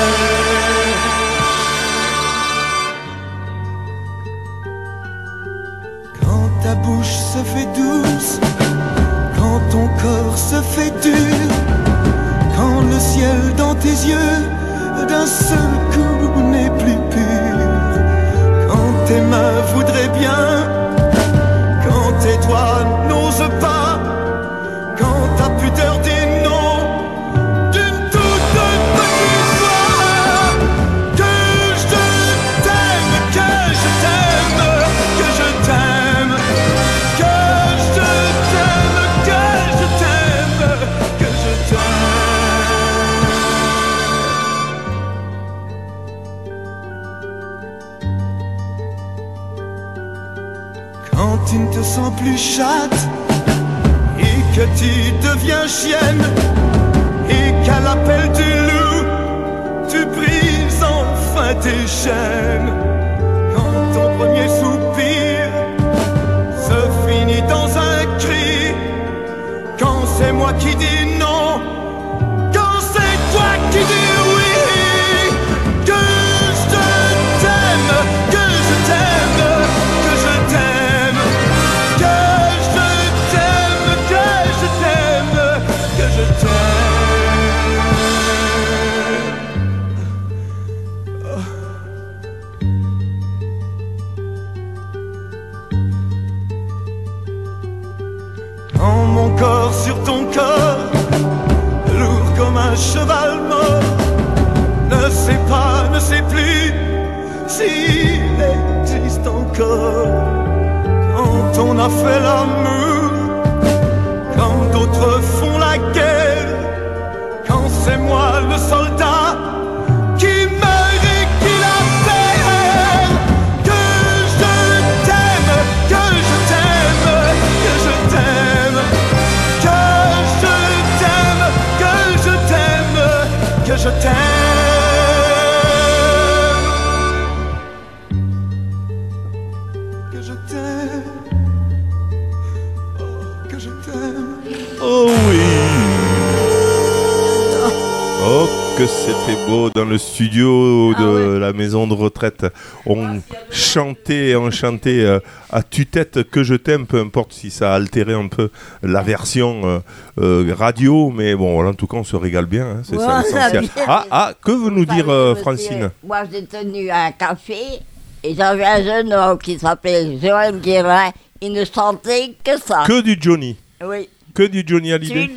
On 153.76 154.50
chantait 154.50 154.96
et 154.96 155.04
euh, 155.04 155.20
à 155.50 155.62
tue-tête 155.62 156.22
que 156.30 156.42
je 156.42 156.54
t'aime, 156.54 156.86
peu 156.86 157.00
importe 157.00 157.34
si 157.34 157.50
ça 157.50 157.72
a 157.72 157.76
altéré 157.76 158.14
un 158.14 158.28
peu 158.28 158.50
la 158.82 159.02
version 159.02 159.60
euh, 159.64 159.78
euh, 160.18 160.54
radio, 160.56 161.10
mais 161.10 161.34
bon, 161.34 161.66
en 161.66 161.74
tout 161.74 161.86
cas 161.86 161.98
on 161.98 162.04
se 162.04 162.16
régale 162.16 162.46
bien, 162.46 162.66
hein, 162.66 162.82
c'est 162.82 162.96
ça 162.96 163.22
l'essentiel. 163.22 163.68
Ah, 163.86 164.06
ah, 164.10 164.32
que 164.42 164.52
veut 164.52 164.70
nous 164.70 164.86
dire 164.86 165.06
Francine? 165.40 165.90
Moi, 166.02 166.22
j'ai 166.32 166.46
tenu 166.46 166.90
un 166.90 167.12
café 167.12 167.80
et 168.24 168.34
j'avais 168.34 168.64
un 168.64 168.82
jeune 168.82 169.12
homme 169.12 169.38
qui 169.38 169.58
s'appelle 169.58 170.18
Joël 170.22 170.58
Guérin. 170.60 171.10
Il 171.40 171.52
ne 171.52 171.64
chantait 171.64 172.34
que 172.42 172.58
ça. 172.58 172.84
Que 172.86 173.02
du 173.02 173.18
Johnny, 173.20 173.56
Oui. 173.84 174.08
Que 174.34 174.42
du 174.44 174.62
Johnny 174.66 174.92
Hallyday. 174.92 175.28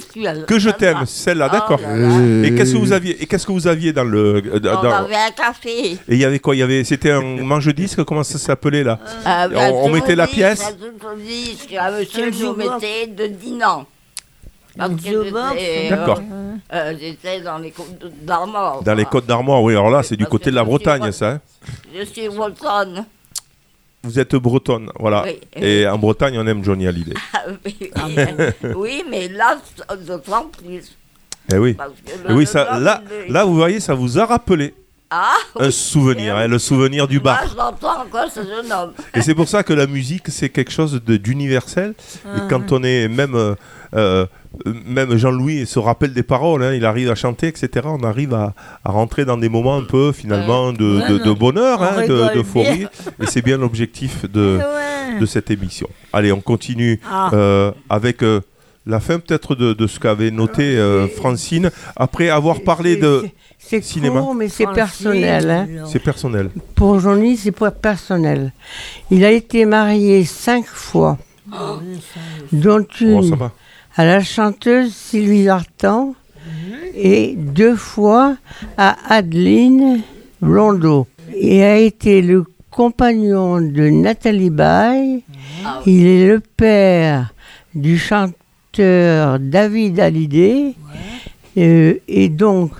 soutiens, 0.00 0.42
Que 0.46 0.58
je 0.58 0.70
t'aime, 0.70 0.98
va. 0.98 1.06
celle-là, 1.06 1.48
Oh 1.50 1.52
d'accord. 1.54 1.80
là 1.80 1.96
là. 1.96 2.46
Et 2.46 2.54
qu'est-ce 2.54 2.72
que 2.74 2.78
vous 2.78 2.92
aviez 2.92 3.22
Et 3.22 3.26
qu'est-ce 3.26 3.46
que 3.46 3.52
vous 3.52 3.66
aviez 3.66 3.92
dans 3.92 4.04
le 4.04 4.36
euh, 4.46 4.58
dans- 4.60 4.78
On 4.78 4.82
dans- 4.82 4.90
avait 4.92 5.16
un 5.16 5.30
café. 5.30 5.92
Et 5.92 5.98
il 6.08 6.18
y 6.18 6.24
avait 6.24 6.38
quoi 6.38 6.54
Il 6.54 6.58
y 6.58 6.62
avait 6.62 6.84
c'était 6.84 7.10
un 7.10 7.20
manche-disque, 7.22 8.04
comment 8.04 8.22
ça 8.22 8.38
s'appelait 8.38 8.84
là 8.84 8.98
Euh, 9.26 9.48
On- 9.54 9.58
un 9.58 9.70
on 9.70 9.88
mettait 9.90 10.14
la 10.16 10.26
pièce 10.26 10.62
Un 10.64 10.72
tourne-disque, 10.98 11.74
un 11.78 11.90
monsieur 11.98 12.26
Un 12.26 12.30
nous 12.30 12.56
mettait 12.56 13.06
de 13.08 13.26
euh, 15.58 15.90
D'accord. 15.90 16.22
euh, 16.72 16.94
J'étais 16.98 17.40
dans 17.42 17.58
les 17.58 17.70
côtes 17.72 17.98
d'Armor. 18.22 18.82
Dans 18.82 18.94
les 18.94 19.04
Côtes 19.04 19.26
d'Armor, 19.26 19.62
oui, 19.62 19.72
alors 19.74 19.90
là 19.90 20.02
c'est 20.02 20.16
du 20.16 20.24
côté 20.26 20.50
de 20.50 20.54
la 20.56 20.62
suis 20.62 20.70
Bretagne 20.70 21.12
ça. 21.12 21.28
hein. 21.32 21.40
Je 21.94 22.04
suis 22.04 22.28
bretonne. 22.28 23.04
Vous 24.04 24.18
êtes 24.18 24.34
bretonne, 24.34 24.90
voilà. 24.98 25.24
Oui. 25.24 25.38
Et 25.54 25.86
en 25.86 25.96
Bretagne 25.98 26.36
on 26.38 26.46
aime 26.46 26.64
Johnny 26.64 26.86
Hallyday. 26.88 27.14
Ah 27.34 27.42
oui, 27.64 27.76
oui, 28.76 29.04
mais 29.08 29.28
là, 29.28 29.58
de 29.96 30.16
temps 30.18 30.46
plus. 30.58 30.96
Eh 31.52 31.58
oui. 31.58 31.76
Le- 32.28 32.34
oui, 32.34 32.46
ça, 32.46 32.78
là, 32.80 33.02
là 33.28 33.44
vous 33.44 33.54
voyez, 33.54 33.78
ça 33.80 33.94
vous 33.94 34.18
a 34.18 34.24
rappelé 34.26 34.74
Ah, 35.10 35.34
un 35.60 35.70
souvenir, 35.70 36.34
Eh 36.38 36.42
hein, 36.44 36.48
le 36.48 36.58
souvenir 36.58 37.06
du 37.06 37.20
bar. 37.20 37.42
ce 38.32 38.40
jeune 38.42 38.72
homme. 38.72 38.92
Et 39.14 39.22
c'est 39.22 39.34
pour 39.34 39.48
ça 39.48 39.62
que 39.62 39.72
la 39.72 39.86
musique, 39.86 40.28
c'est 40.28 40.48
quelque 40.48 40.72
chose 40.72 41.00
d'universel. 41.04 41.94
Et 42.24 42.40
quand 42.48 42.72
on 42.72 42.82
est 42.82 43.08
même, 43.08 43.34
euh, 43.34 43.54
euh, 43.94 44.26
même 44.86 45.16
Jean-Louis 45.16 45.66
se 45.66 45.78
rappelle 45.78 46.12
des 46.14 46.22
paroles, 46.22 46.62
hein, 46.62 46.72
il 46.74 46.84
arrive 46.84 47.10
à 47.10 47.14
chanter, 47.14 47.48
etc. 47.48 47.86
On 47.86 48.02
arrive 48.04 48.34
à, 48.34 48.54
à 48.84 48.90
rentrer 48.90 49.24
dans 49.24 49.36
des 49.36 49.48
moments 49.48 49.76
un 49.76 49.82
peu 49.84 50.12
finalement 50.12 50.72
de, 50.72 51.00
Ouais, 51.00 51.08
de- 51.08 51.18
de 51.18 51.32
bonheur, 51.32 51.80
On 51.80 51.84
hein, 51.84 52.30
d'euphorie. 52.34 52.86
Et 53.22 53.26
c'est 53.26 53.42
bien 53.42 53.58
l'objectif 53.58 54.30
de, 54.30 54.58
Ouais. 55.12 55.18
de 55.20 55.26
cette 55.26 55.50
émission. 55.50 55.88
Allez, 56.12 56.32
on 56.32 56.40
continue 56.40 57.00
Ah. 57.10 57.30
euh, 57.32 57.72
avec 57.90 58.22
euh, 58.22 58.40
la 58.86 58.98
fin 59.00 59.18
peut-être 59.18 59.54
de, 59.54 59.72
de 59.74 59.86
ce 59.86 60.00
qu'avait 60.00 60.30
noté 60.30 60.76
euh, 60.76 61.06
Francine, 61.08 61.70
après 61.96 62.28
avoir 62.30 62.60
parlé 62.62 62.96
de... 62.96 63.24
C'est 63.58 63.80
cinéma. 63.84 64.20
court, 64.20 64.34
mais 64.34 64.48
c'est 64.48 64.66
personnel. 64.66 65.48
hein. 65.50 65.66
C'est 65.86 66.00
personnel. 66.00 66.50
Pour 66.74 66.98
Johnny, 66.98 67.36
c'est 67.36 67.52
pas 67.52 67.70
personnel. 67.70 68.52
Il 69.10 69.24
a 69.24 69.30
été 69.30 69.64
marié 69.66 70.24
cinq 70.24 70.66
fois, 70.66 71.16
Ah 71.52 71.74
oui, 71.80 72.00
ça, 72.12 72.20
dont 72.52 72.84
Oh, 72.84 73.22
ça 73.22 73.28
une 73.28 73.34
va. 73.36 73.52
À 73.96 74.04
la 74.04 74.22
chanteuse 74.22 74.94
Sylvie 74.94 75.46
Vartan 75.46 76.14
et 76.94 77.34
deux 77.36 77.76
fois 77.76 78.36
à 78.76 78.96
Adeline 79.08 80.00
Blondeau. 80.40 81.06
Il 81.38 81.62
a 81.62 81.76
été 81.76 82.22
le 82.22 82.44
compagnon 82.70 83.60
de 83.60 83.88
Nathalie 83.88 84.50
Baye. 84.50 85.22
Il 85.86 86.06
est 86.06 86.26
le 86.26 86.40
père 86.40 87.32
du 87.74 87.98
chanteur 87.98 89.38
David 89.38 90.00
Hallyday 90.00 90.74
euh, 91.58 91.94
et 92.08 92.28
donc 92.28 92.72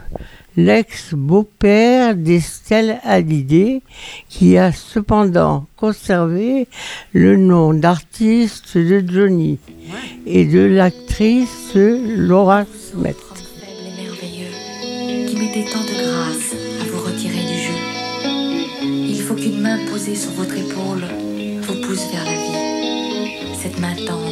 l'ex-beau-père 0.56 2.16
d'Estelle 2.16 2.98
Hallyday 3.04 3.82
qui 4.28 4.58
a 4.58 4.72
cependant 4.72 5.66
conservé 5.76 6.68
le 7.12 7.36
nom 7.36 7.74
d'artiste 7.74 8.76
de 8.76 9.02
Johnny 9.06 9.58
et 10.26 10.44
de 10.44 10.60
l'actrice 10.60 11.74
Laura 11.74 12.64
jeu. 17.62 17.74
Il 18.84 19.20
faut 19.20 19.34
qu'une 19.34 19.60
main 19.60 19.78
posée 19.90 20.14
sur 20.14 20.30
votre 20.32 20.56
épaule 20.56 21.04
vous 21.62 21.80
pousse 21.86 22.06
vers 22.10 22.24
la 22.24 22.32
vie. 22.32 23.56
Cette 23.60 23.78
main 23.78 23.94
tendre. 23.94 24.31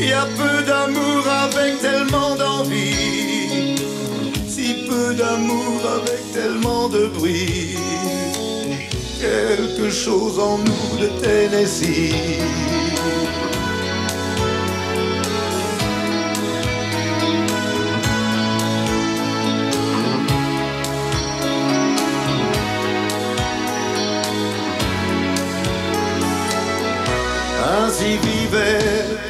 Y 0.00 0.12
a 0.14 0.24
peu 0.24 0.62
d'amour 0.64 1.28
avec 1.28 1.78
tellement 1.82 2.34
d'envie, 2.34 3.76
si 4.48 4.86
peu 4.88 5.14
d'amour 5.14 5.82
avec 5.94 6.32
tellement 6.32 6.88
de 6.88 7.06
bruit. 7.08 7.76
Quelque 9.20 9.90
chose 9.90 10.38
en 10.38 10.56
nous 10.56 10.98
de 10.98 11.08
Tennessee. 11.20 12.14
Ainsi 27.84 28.16
vivait 28.16 29.29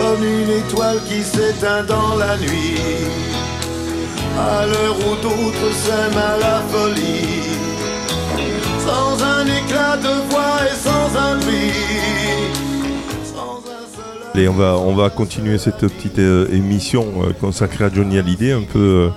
Comme 0.00 0.22
une 0.22 0.50
étoile 0.50 1.00
qui 1.08 1.22
s'éteint 1.22 1.82
dans 1.84 2.16
la 2.16 2.36
nuit, 2.36 2.78
à 4.38 4.66
l'heure 4.66 4.96
où 4.96 5.14
d'autres 5.22 5.72
s'aiment 5.74 6.16
à 6.16 6.36
la 6.38 6.62
folie, 6.70 7.56
sans 8.86 9.22
un 9.22 9.44
éclat 9.44 9.96
de 9.96 10.30
voix 10.30 10.58
et 10.70 10.76
sans 10.76 11.18
un 11.18 11.40
seul. 11.40 11.58
Allez, 14.34 14.48
on 14.48 14.54
va, 14.54 14.76
on 14.76 14.94
va 14.94 15.10
continuer 15.10 15.58
cette 15.58 15.80
petite 15.80 16.20
euh, 16.20 16.46
émission 16.52 17.04
euh, 17.22 17.32
consacrée 17.32 17.84
à 17.84 17.90
Johnny 17.92 18.18
Hallyday, 18.18 18.52
un 18.52 18.62
peu 18.62 18.78
euh, 18.78 19.08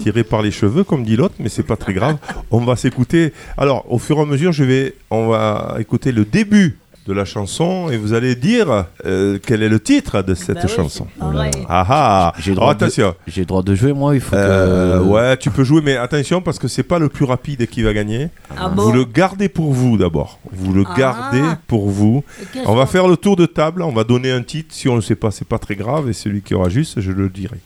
tirée 0.00 0.24
par 0.24 0.42
les 0.42 0.50
cheveux, 0.50 0.84
comme 0.84 1.02
dit 1.02 1.16
l'autre, 1.16 1.36
mais 1.38 1.48
c'est 1.48 1.62
pas 1.62 1.76
très 1.76 1.94
grave. 1.94 2.16
On 2.50 2.60
va 2.60 2.76
s'écouter. 2.76 3.32
Alors, 3.56 3.90
au 3.90 3.98
fur 3.98 4.18
et 4.18 4.22
à 4.22 4.26
mesure, 4.26 4.52
je 4.52 4.64
vais, 4.64 4.94
on 5.10 5.28
va 5.28 5.76
écouter 5.78 6.12
le 6.12 6.26
début 6.26 6.76
de 7.06 7.12
la 7.12 7.24
chanson 7.24 7.88
et 7.90 7.96
vous 7.96 8.12
allez 8.12 8.34
dire 8.34 8.86
euh, 9.04 9.38
quel 9.44 9.62
est 9.62 9.68
le 9.68 9.78
titre 9.80 10.22
de 10.22 10.34
cette 10.34 10.56
Bah 10.56 10.62
oui, 10.64 10.68
chanson. 10.74 11.06
Ah 11.68 11.86
ah 11.88 12.32
J'ai 12.38 12.50
le 12.50 12.56
droit 12.56 12.74
de- 12.74 12.84
attention. 12.84 13.14
J'ai 13.26 13.42
le 13.42 13.46
droit 13.46 13.62
de 13.62 13.74
jouer, 13.74 13.92
moi, 13.92 14.14
il 14.14 14.20
faut 14.20 14.34
Euh, 14.34 14.98
que. 14.98 15.04
ouais, 15.04 15.36
tu 15.36 15.50
peux 15.50 15.62
jouer, 15.64 15.80
mais 15.82 15.96
attention 15.96 16.40
parce 16.42 16.58
que 16.58 16.68
c'est 16.68 16.82
pas 16.82 16.98
le 16.98 17.08
plus 17.08 17.24
rapide 17.24 17.66
qui 17.68 17.82
va 17.82 17.92
gagner. 17.92 18.28
Ah 18.56 18.68
Vous 18.68 18.74
bon 18.76 18.92
le 18.92 19.04
gardez 19.04 19.48
pour 19.48 19.72
vous 19.72 19.96
d'abord. 19.96 20.38
Vous 20.52 20.72
le 20.72 20.84
Ah. 20.88 20.94
gardez 20.98 21.42
pour 21.66 21.88
vous. 21.88 22.24
On 22.64 22.74
va 22.74 22.86
faire 22.86 23.06
le 23.08 23.16
tour 23.16 23.36
de 23.36 23.46
table. 23.46 23.82
On 23.82 23.92
va 23.92 24.04
donner 24.04 24.32
un 24.32 24.42
titre. 24.42 24.74
Si 24.74 24.88
on 24.88 24.96
ne 24.96 25.00
sait 25.00 25.16
pas, 25.16 25.30
c'est 25.30 25.46
pas 25.46 25.58
très 25.58 25.76
grave. 25.76 26.08
Et 26.08 26.12
celui 26.12 26.42
qui 26.42 26.54
aura 26.54 26.68
juste, 26.68 27.00
je 27.00 27.12
le 27.12 27.28
dirai. 27.28 27.58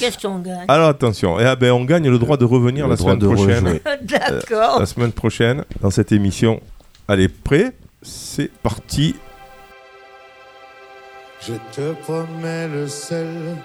Qu'est-ce 0.00 0.16
qu'on 0.26 0.38
gagne 0.38 0.64
Alors 0.68 0.88
attention. 0.88 1.38
Eh 1.38 1.44
ah 1.44 1.54
ben, 1.54 1.70
on 1.72 1.84
gagne 1.84 2.08
le 2.08 2.18
droit 2.18 2.38
de 2.38 2.46
revenir 2.46 2.84
Le 2.86 2.90
la 2.92 2.96
droit 2.96 3.12
semaine 3.12 3.28
de 3.28 3.34
prochaine. 3.34 3.78
D'accord. 4.02 4.80
La 4.80 4.86
semaine 4.86 5.12
prochaine 5.12 5.64
dans 5.82 5.90
cette 5.90 6.12
émission. 6.12 6.60
Allez, 7.08 7.28
prêt? 7.28 7.72
C'est 8.06 8.52
parti. 8.62 9.16
Je 11.40 11.54
te 11.72 11.92
promets 12.02 12.68
le 12.68 12.86
sel 12.86 13.56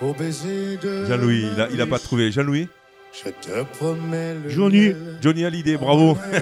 au 0.00 0.12
baiser 0.12 0.76
de. 0.82 1.04
Jean-Louis, 1.06 1.48
il 1.52 1.60
a, 1.60 1.68
il 1.70 1.80
a 1.80 1.86
pas 1.86 2.00
trouvé. 2.00 2.32
Jean-Louis 2.32 2.68
Je 3.12 3.30
te 3.30 3.62
promets 3.78 4.34
le. 4.34 4.50
Johnny. 4.50 4.92
Johnny 5.22 5.44
Hallyday, 5.44 5.76
bravo. 5.76 6.18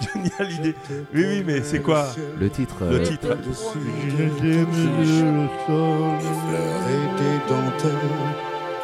Johnny 0.00 0.30
Hallyday. 0.38 0.74
Oui, 1.12 1.24
oui, 1.26 1.42
mais 1.44 1.62
c'est 1.62 1.80
quoi 1.80 2.06
Le 2.38 2.48
titre. 2.48 2.76
Le 2.88 2.96
euh, 2.96 3.02
titre 3.02 3.26
Je 3.26 3.34
t'aime 3.34 3.48
le 3.48 3.54
sol. 3.54 3.72
Des 4.40 4.64
fleurs 5.66 6.84
et 6.88 7.06
des 7.20 7.38
dentelles 7.48 8.10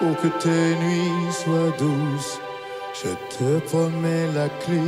pour 0.01 0.17
que 0.21 0.29
tes 0.43 0.75
nuits 0.85 1.33
soient 1.33 1.73
douces. 1.79 2.41
Je 2.95 3.11
te 3.37 3.61
promets 3.69 4.27
la 4.35 4.49
clé 4.49 4.81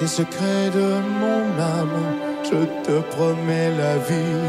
des 0.00 0.06
secrets 0.06 0.70
de 0.74 0.88
mon 1.20 1.42
âme. 1.60 2.02
Je 2.44 2.60
te 2.86 3.00
promets 3.14 3.70
la 3.78 3.96
vie 4.08 4.48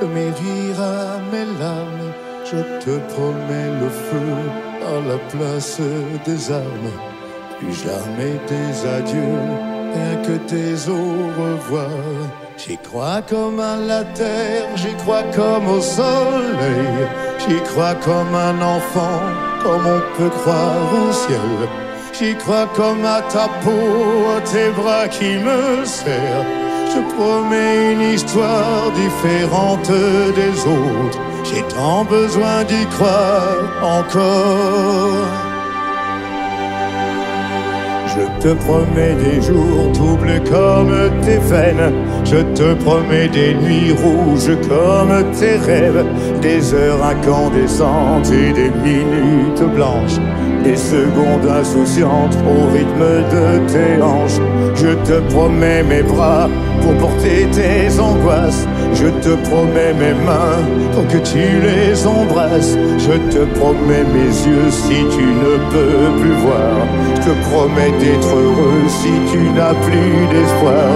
de 0.00 0.06
mes 0.06 0.30
rires 0.40 0.80
à 0.80 1.18
mes 1.30 1.46
larmes. 1.60 2.12
Je 2.44 2.60
te 2.84 2.98
promets 3.12 3.70
le 3.80 3.88
feu 3.88 4.32
à 4.92 5.08
la 5.08 5.18
place 5.32 5.80
des 6.24 6.52
armes. 6.52 6.92
Plus 7.58 7.74
jamais 7.74 8.36
des 8.48 8.88
adieux, 8.88 9.40
rien 9.94 10.16
que 10.22 10.36
tes 10.50 10.88
au 10.88 11.42
revoir. 11.42 11.90
J'y 12.56 12.76
crois 12.78 13.22
comme 13.22 13.60
à 13.60 13.76
la 13.76 14.04
terre, 14.04 14.68
j'y 14.76 14.94
crois 14.94 15.24
comme 15.34 15.68
au 15.68 15.80
soleil. 15.80 17.08
J'y 17.38 17.60
crois 17.70 17.94
comme 17.94 18.34
un 18.34 18.60
enfant, 18.60 19.20
comme 19.62 19.86
on 19.86 20.00
peut 20.16 20.30
croire 20.30 20.92
au 20.92 21.12
ciel. 21.12 21.87
J'y 22.18 22.34
crois 22.34 22.66
comme 22.74 23.04
à 23.04 23.20
ta 23.22 23.46
peau, 23.62 24.36
à 24.36 24.40
tes 24.40 24.70
bras 24.70 25.06
qui 25.06 25.36
me 25.38 25.84
serrent. 25.84 26.46
Je 26.92 27.00
promets 27.14 27.92
une 27.92 28.14
histoire 28.14 28.90
différente 28.90 29.88
des 30.34 30.58
autres. 30.66 31.20
J'ai 31.44 31.62
tant 31.72 32.04
besoin 32.04 32.64
d'y 32.64 32.84
croire 32.86 33.68
encore. 34.00 35.28
Je 38.08 38.42
te 38.42 38.52
promets 38.64 39.14
des 39.14 39.40
jours 39.40 39.92
troubles 39.92 40.40
comme 40.50 41.20
tes 41.22 41.38
veines. 41.38 41.92
Je 42.24 42.38
te 42.58 42.74
promets 42.82 43.28
des 43.28 43.54
nuits 43.54 43.92
rouges 43.92 44.56
comme 44.68 45.30
tes 45.38 45.56
rêves. 45.56 46.04
Des 46.42 46.74
heures 46.74 47.04
incandescentes 47.04 48.32
et 48.32 48.52
des 48.52 48.70
minutes 48.70 49.62
blanches. 49.76 50.18
Les 50.68 50.76
secondes 50.76 51.48
insouciantes 51.60 52.36
au 52.52 52.70
rythme 52.72 53.06
de 53.34 53.46
tes 53.72 54.02
hanches. 54.02 54.40
Je 54.74 54.92
te 55.08 55.16
promets 55.32 55.82
mes 55.82 56.02
bras 56.02 56.48
pour 56.82 56.94
porter 56.98 57.46
tes 57.52 57.98
angoisses. 57.98 58.66
Je 58.92 59.08
te 59.24 59.32
promets 59.48 59.94
mes 59.94 60.16
mains 60.26 60.60
pour 60.92 61.06
que 61.08 61.18
tu 61.30 61.44
les 61.68 62.06
embrasses. 62.06 62.76
Je 62.98 63.16
te 63.32 63.42
promets 63.58 64.06
mes 64.16 64.32
yeux 64.48 64.70
si 64.70 64.98
tu 65.16 65.24
ne 65.44 65.54
peux 65.72 66.06
plus 66.20 66.36
voir. 66.44 66.76
Je 67.16 67.20
te 67.28 67.34
promets 67.48 67.92
d'être 68.00 68.34
heureux 68.36 68.84
si 69.00 69.12
tu 69.32 69.40
n'as 69.56 69.76
plus 69.86 70.16
d'espoir. 70.32 70.90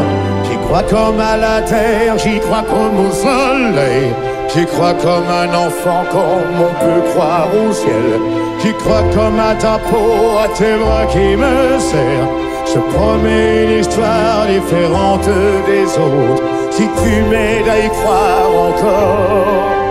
J'y 0.44 0.56
crois 0.66 0.82
comme 0.82 1.20
à 1.20 1.36
la 1.36 1.62
terre, 1.62 2.18
j'y 2.18 2.38
crois 2.40 2.64
comme 2.72 3.06
au 3.06 3.10
soleil. 3.10 4.12
J'y 4.54 4.66
crois 4.66 4.92
comme 4.92 5.28
un 5.42 5.48
enfant, 5.66 6.04
comme 6.10 6.56
on 6.68 6.72
peut 6.84 7.10
croire 7.12 7.48
au 7.54 7.72
ciel. 7.72 8.41
J'y 8.62 8.72
crois 8.74 9.02
comme 9.12 9.40
à 9.40 9.54
ta 9.56 9.76
peau, 9.90 10.38
à 10.38 10.46
tes 10.56 10.76
bras 10.76 11.04
qui 11.06 11.36
me 11.36 11.80
serrent. 11.80 12.30
Je 12.72 12.78
promets 12.94 13.64
une 13.64 13.80
histoire 13.80 14.46
différente 14.46 15.28
des 15.66 15.84
autres. 15.98 16.42
Si 16.70 16.82
tu 16.82 17.22
m'aides 17.28 17.68
à 17.68 17.78
y 17.84 17.88
croire 17.88 18.50
encore. 18.68 19.82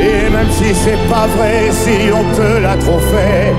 Et 0.00 0.28
même 0.28 0.50
si 0.50 0.74
c'est 0.74 1.08
pas 1.08 1.28
vrai, 1.36 1.70
si 1.70 2.10
on 2.12 2.24
te 2.34 2.60
l'a 2.60 2.76
trop 2.76 2.98
fait, 2.98 3.54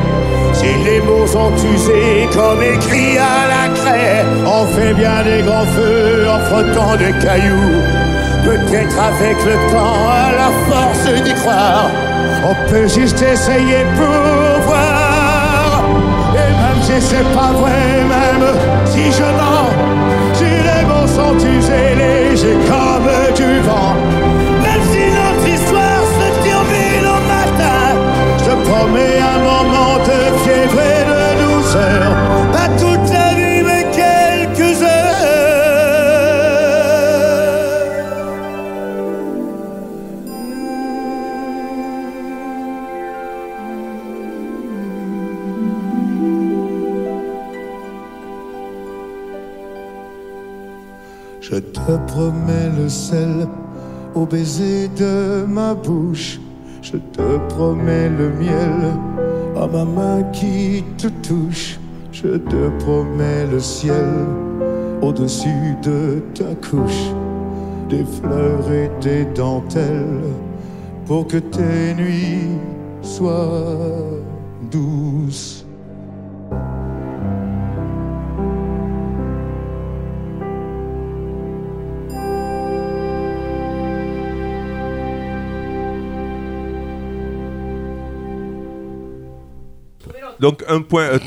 si 0.52 0.68
les 0.84 1.00
mots 1.00 1.26
sont 1.26 1.54
usés 1.56 2.28
comme 2.34 2.62
écrits 2.62 3.18
à 3.18 3.48
la 3.54 3.74
craie, 3.74 4.26
on 4.46 4.66
fait 4.68 4.94
bien 4.94 5.24
des 5.24 5.44
grands 5.44 5.66
feux 5.66 6.28
en 6.30 6.40
frottant 6.50 6.98
des 6.98 7.14
cailloux. 7.26 8.13
Peut-être 8.44 9.00
avec 9.00 9.38
le 9.46 9.54
temps, 9.72 10.10
à 10.10 10.32
la 10.32 10.52
force 10.68 11.22
d'y 11.24 11.34
croire, 11.34 11.90
on 12.46 12.70
peut 12.70 12.88
juste 12.88 13.22
essayer 13.22 13.86
pour 13.96 14.62
voir. 14.68 15.84
Et 16.34 16.52
même 16.52 16.82
si 16.82 17.02
c'est 17.02 17.24
pas 17.34 17.54
vrai, 17.54 18.04
même 18.16 18.46
si 18.86 19.12
je 19.12 19.24
mens, 19.40 19.72
si 20.34 20.44
les 20.44 20.84
mots 20.86 21.08
sont 21.08 21.38
usés, 21.38 21.96
légers 21.96 22.58
comme 22.68 23.34
du 23.34 23.60
vent, 23.62 23.96
même 24.62 24.84
si 24.92 25.04
notre 25.20 25.48
histoire 25.48 26.04
se 26.20 26.44
termine 26.44 27.08
au 27.16 27.22
matin, 27.36 27.82
je 28.40 28.52
promets 28.70 29.20
un 29.20 29.40
moment 29.40 29.98
de 30.04 30.20
fièvre 30.44 30.80
et 30.82 31.04
de 31.12 31.44
douceur, 31.44 32.14
promets 52.14 52.70
le 52.78 52.90
sel 52.90 53.48
au 54.14 54.26
baiser 54.28 54.88
de 54.90 55.46
ma 55.48 55.74
bouche. 55.74 56.40
Je 56.84 56.98
te 56.98 57.28
promets 57.50 58.10
le 58.10 58.30
miel 58.30 58.78
à 59.56 59.66
ma 59.66 59.84
main 59.84 60.22
qui 60.32 60.84
te 60.98 61.08
touche. 61.28 61.80
Je 62.12 62.38
te 62.38 62.84
promets 62.84 63.48
le 63.52 63.60
ciel 63.60 64.12
au-dessus 65.02 65.76
de 65.82 66.22
ta 66.36 66.54
couche. 66.68 67.06
Des 67.90 68.06
fleurs 68.06 68.72
et 68.72 68.92
des 69.02 69.26
dentelles 69.34 70.30
pour 71.08 71.26
que 71.26 71.38
tes 71.38 71.96
nuits 71.96 72.60
soient 73.02 73.82
douces. 74.72 75.53
Donc 90.44 90.64
un 90.68 90.82
point, 90.82 91.04
euh, 91.04 91.20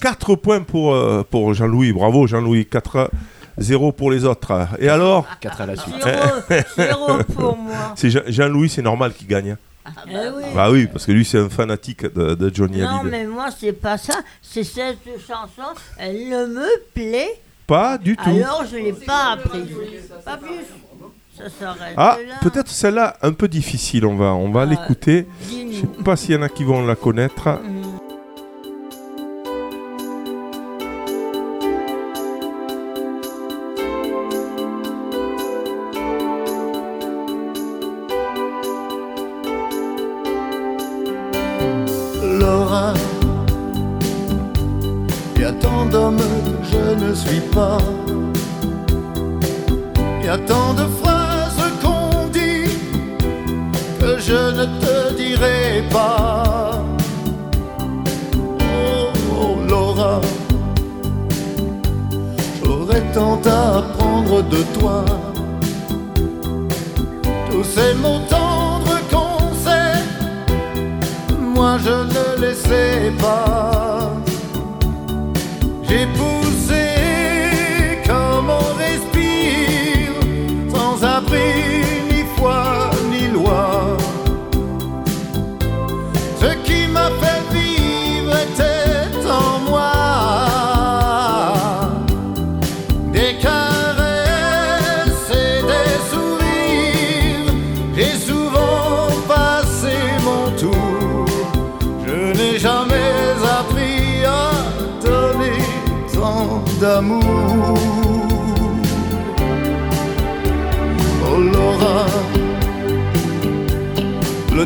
quatre 0.00 0.36
points 0.36 0.60
pour, 0.62 0.94
euh, 0.94 1.24
pour 1.28 1.52
Jean-Louis. 1.54 1.92
Bravo 1.92 2.26
Jean-Louis. 2.28 2.66
4 2.66 3.10
0 3.58 3.90
pour 3.92 4.10
les 4.12 4.24
autres. 4.24 4.52
Et 4.78 4.88
alors 4.88 5.26
4 5.40 5.60
à 5.60 5.66
la 5.66 5.76
suite. 5.76 5.94
Zéro, 6.02 6.64
zéro 6.76 7.18
pour 7.34 7.56
moi. 7.56 7.74
C'est 7.96 8.10
Jean- 8.10 8.22
Jean-Louis, 8.28 8.68
c'est 8.70 8.80
normal 8.82 9.12
qu'il 9.12 9.26
gagne. 9.26 9.50
hein. 9.86 9.92
Eh 10.08 10.12
oui. 10.36 10.44
Bah 10.54 10.70
oui, 10.70 10.86
parce 10.86 11.04
que 11.04 11.10
lui 11.12 11.24
c'est 11.24 11.38
un 11.38 11.48
fanatique 11.48 12.02
de, 12.14 12.34
de 12.34 12.54
Johnny 12.54 12.78
Non, 12.80 13.00
Hallyday. 13.00 13.10
mais 13.10 13.26
moi, 13.26 13.48
c'est 13.58 13.72
pas 13.72 13.98
ça. 13.98 14.14
C'est 14.40 14.62
cette 14.62 14.98
chanson, 15.26 15.68
elle 15.98 16.28
ne 16.28 16.46
me 16.46 16.68
plaît. 16.94 17.40
Pas 17.66 17.98
du 17.98 18.16
tout. 18.16 18.30
Alors, 18.30 18.64
je 18.70 18.76
l'ai 18.76 18.92
pas 18.92 19.32
apprise. 19.32 19.66
Pas 20.24 20.36
plus. 20.36 20.64
Ça 21.36 21.44
s'arrête 21.48 21.94
Ah, 21.96 22.18
là. 22.28 22.34
peut-être 22.42 22.68
celle-là 22.68 23.16
un 23.22 23.32
peu 23.32 23.48
difficile. 23.48 24.04
On 24.06 24.14
va, 24.16 24.26
on 24.34 24.50
va 24.52 24.60
Ah, 24.62 24.66
l'écouter. 24.66 25.26
Je 25.42 25.48
dis-nous. 25.48 25.72
sais 25.72 26.02
pas 26.04 26.14
s'il 26.14 26.34
y 26.34 26.38
en 26.38 26.42
a 26.42 26.48
qui 26.50 26.64
vont 26.64 26.84
la 26.86 26.96
connaître. 26.96 27.48
J'ai 75.90 76.06
poussé 76.06 76.39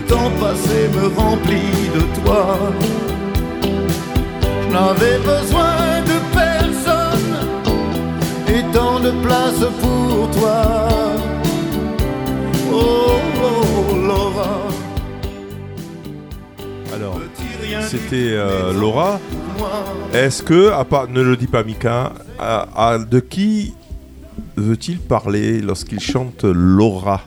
temps 0.09 0.31
passé 0.41 0.89
me 0.95 1.07
remplit 1.19 1.89
de 1.95 2.21
toi. 2.23 2.57
Je 4.43 4.73
n'avais 4.73 5.19
besoin 5.19 6.03
de 6.11 6.19
personne 6.33 7.37
et 8.49 8.63
tant 8.73 8.99
de 9.01 9.11
place 9.23 9.65
pour 9.81 10.31
toi. 10.39 10.89
Oh, 12.73 13.13
oh 13.43 13.95
Laura. 13.97 14.59
Alors, 16.93 17.21
c'était 17.89 18.31
euh, 18.33 18.73
Laura. 18.73 19.19
moi. 19.59 19.71
Est-ce 20.13 20.43
que, 20.43 20.71
à 20.73 20.85
part, 20.85 21.09
ne 21.09 21.21
le 21.23 21.37
dis 21.37 21.47
pas 21.47 21.63
Mika, 21.65 22.13
à- 22.39 22.67
à- 22.93 22.99
de 22.99 23.21
qui 23.21 23.75
veut-il 24.57 24.99
parler 24.99 25.61
lorsqu'il 25.61 26.01
chante 26.01 26.45
Laura? 26.45 27.21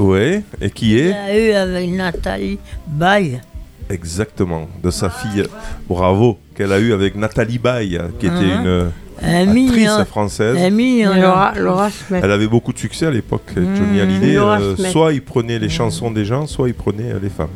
Ouais, 0.00 0.42
et 0.60 0.70
qui 0.70 0.92
Il 0.92 0.98
est 0.98 1.12
a 1.12 1.38
eu 1.38 1.52
avec 1.52 1.90
Nathalie 1.90 2.58
Baye. 2.86 3.40
exactement 3.90 4.66
de 4.82 4.90
sa 4.90 5.10
fille. 5.10 5.44
Bravo, 5.88 6.38
qu'elle 6.54 6.72
a 6.72 6.78
eu 6.78 6.92
avec 6.92 7.14
Nathalie 7.16 7.58
Baye, 7.58 8.00
qui 8.18 8.26
était 8.26 8.34
Mhm. 8.36 8.64
une 8.64 8.90
Un 9.22 9.48
actrice 9.50 10.04
française. 10.08 10.72
Million. 10.72 11.12
Laura. 11.56 11.90
Elle 12.10 12.30
avait 12.30 12.46
beaucoup 12.46 12.72
de 12.72 12.78
succès 12.78 13.06
à 13.06 13.10
l'époque, 13.10 13.52
Mmh. 13.54 13.76
Johnny 13.76 14.00
Hallyday. 14.00 14.36
Euh, 14.38 14.74
soit 14.76 15.12
il 15.12 15.22
prenait 15.22 15.58
les 15.58 15.68
chansons 15.68 16.10
des 16.10 16.24
gens, 16.24 16.46
soit 16.46 16.68
il 16.68 16.74
prenait 16.74 17.12
euh, 17.12 17.18
les 17.22 17.28
femmes. 17.28 17.48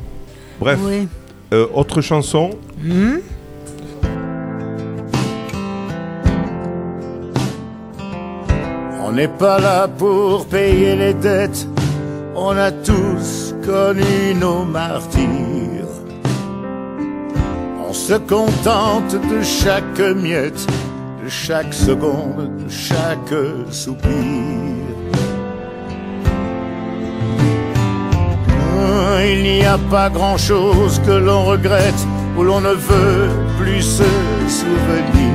Bref, 0.61 0.79
Oui. 0.85 1.09
euh, 1.55 1.67
autre 1.73 2.03
chanson. 2.03 2.51
Hmm 2.83 3.17
On 9.07 9.13
n'est 9.13 9.29
pas 9.29 9.59
là 9.61 9.87
pour 9.89 10.47
payer 10.47 10.97
les 10.97 11.15
dettes, 11.15 11.67
on 12.37 12.57
a 12.57 12.71
tous 12.71 13.55
connu 13.65 14.35
nos 14.35 14.65
martyrs. 14.65 15.89
On 17.89 17.93
se 17.93 18.15
contente 18.15 19.15
de 19.31 19.43
chaque 19.43 20.01
miette, 20.01 20.67
de 21.23 21.29
chaque 21.29 21.73
seconde, 21.73 22.51
de 22.65 22.69
chaque 22.69 23.35
soupir. 23.71 24.11
Ah, 28.77 29.25
Il 29.25 29.43
n'y 29.43 29.65
a 29.65 29.79
pas 29.91 30.11
grand-chose 30.11 31.01
que 31.07 31.13
l'on 31.13 31.45
regrette, 31.45 32.07
où 32.37 32.43
l'on 32.43 32.61
ne 32.61 32.75
veut 32.75 33.31
plus 33.59 33.83
se 33.83 34.11
souvenir. 34.49 35.35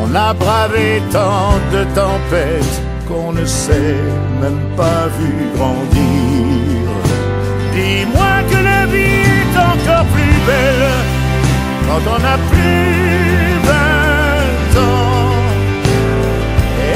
On 0.00 0.14
a 0.14 0.32
bravé 0.32 1.02
tant 1.10 1.54
de 1.72 1.84
tempêtes 1.94 2.87
qu'on 3.08 3.32
ne 3.32 3.44
s'est 3.44 3.96
même 4.40 4.60
pas 4.76 5.08
vu 5.18 5.32
grandir. 5.56 6.88
Dis-moi 7.74 8.34
que 8.50 8.58
la 8.70 8.86
vie 8.86 9.24
est 9.42 9.56
encore 9.56 10.06
plus 10.14 10.38
belle 10.46 10.90
quand 11.86 12.04
on 12.16 12.22
a 12.34 12.36
plus 12.50 13.48
vingt 13.70 14.72
ans. 14.90 15.32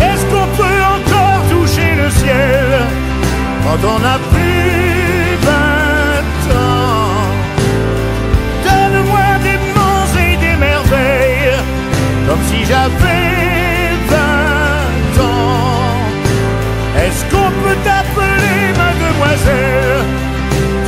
Est-ce 0.06 0.24
qu'on 0.30 0.48
peut 0.60 0.80
encore 0.96 1.42
toucher 1.50 1.90
le 2.02 2.10
ciel 2.20 2.66
quand 3.64 3.82
on 3.94 4.00
a 4.14 4.18
plus 4.32 5.36
vingt 5.48 6.42
ans? 6.54 7.24
Donne-moi 8.66 9.28
des 9.46 9.58
monts 9.74 10.12
et 10.26 10.36
des 10.44 10.56
merveilles 10.68 11.56
comme 12.26 12.42
si 12.48 12.64
j'avais 12.64 13.31
Peut 17.72 17.78
t'appeler 17.84 18.64
mademoiselle 18.76 20.04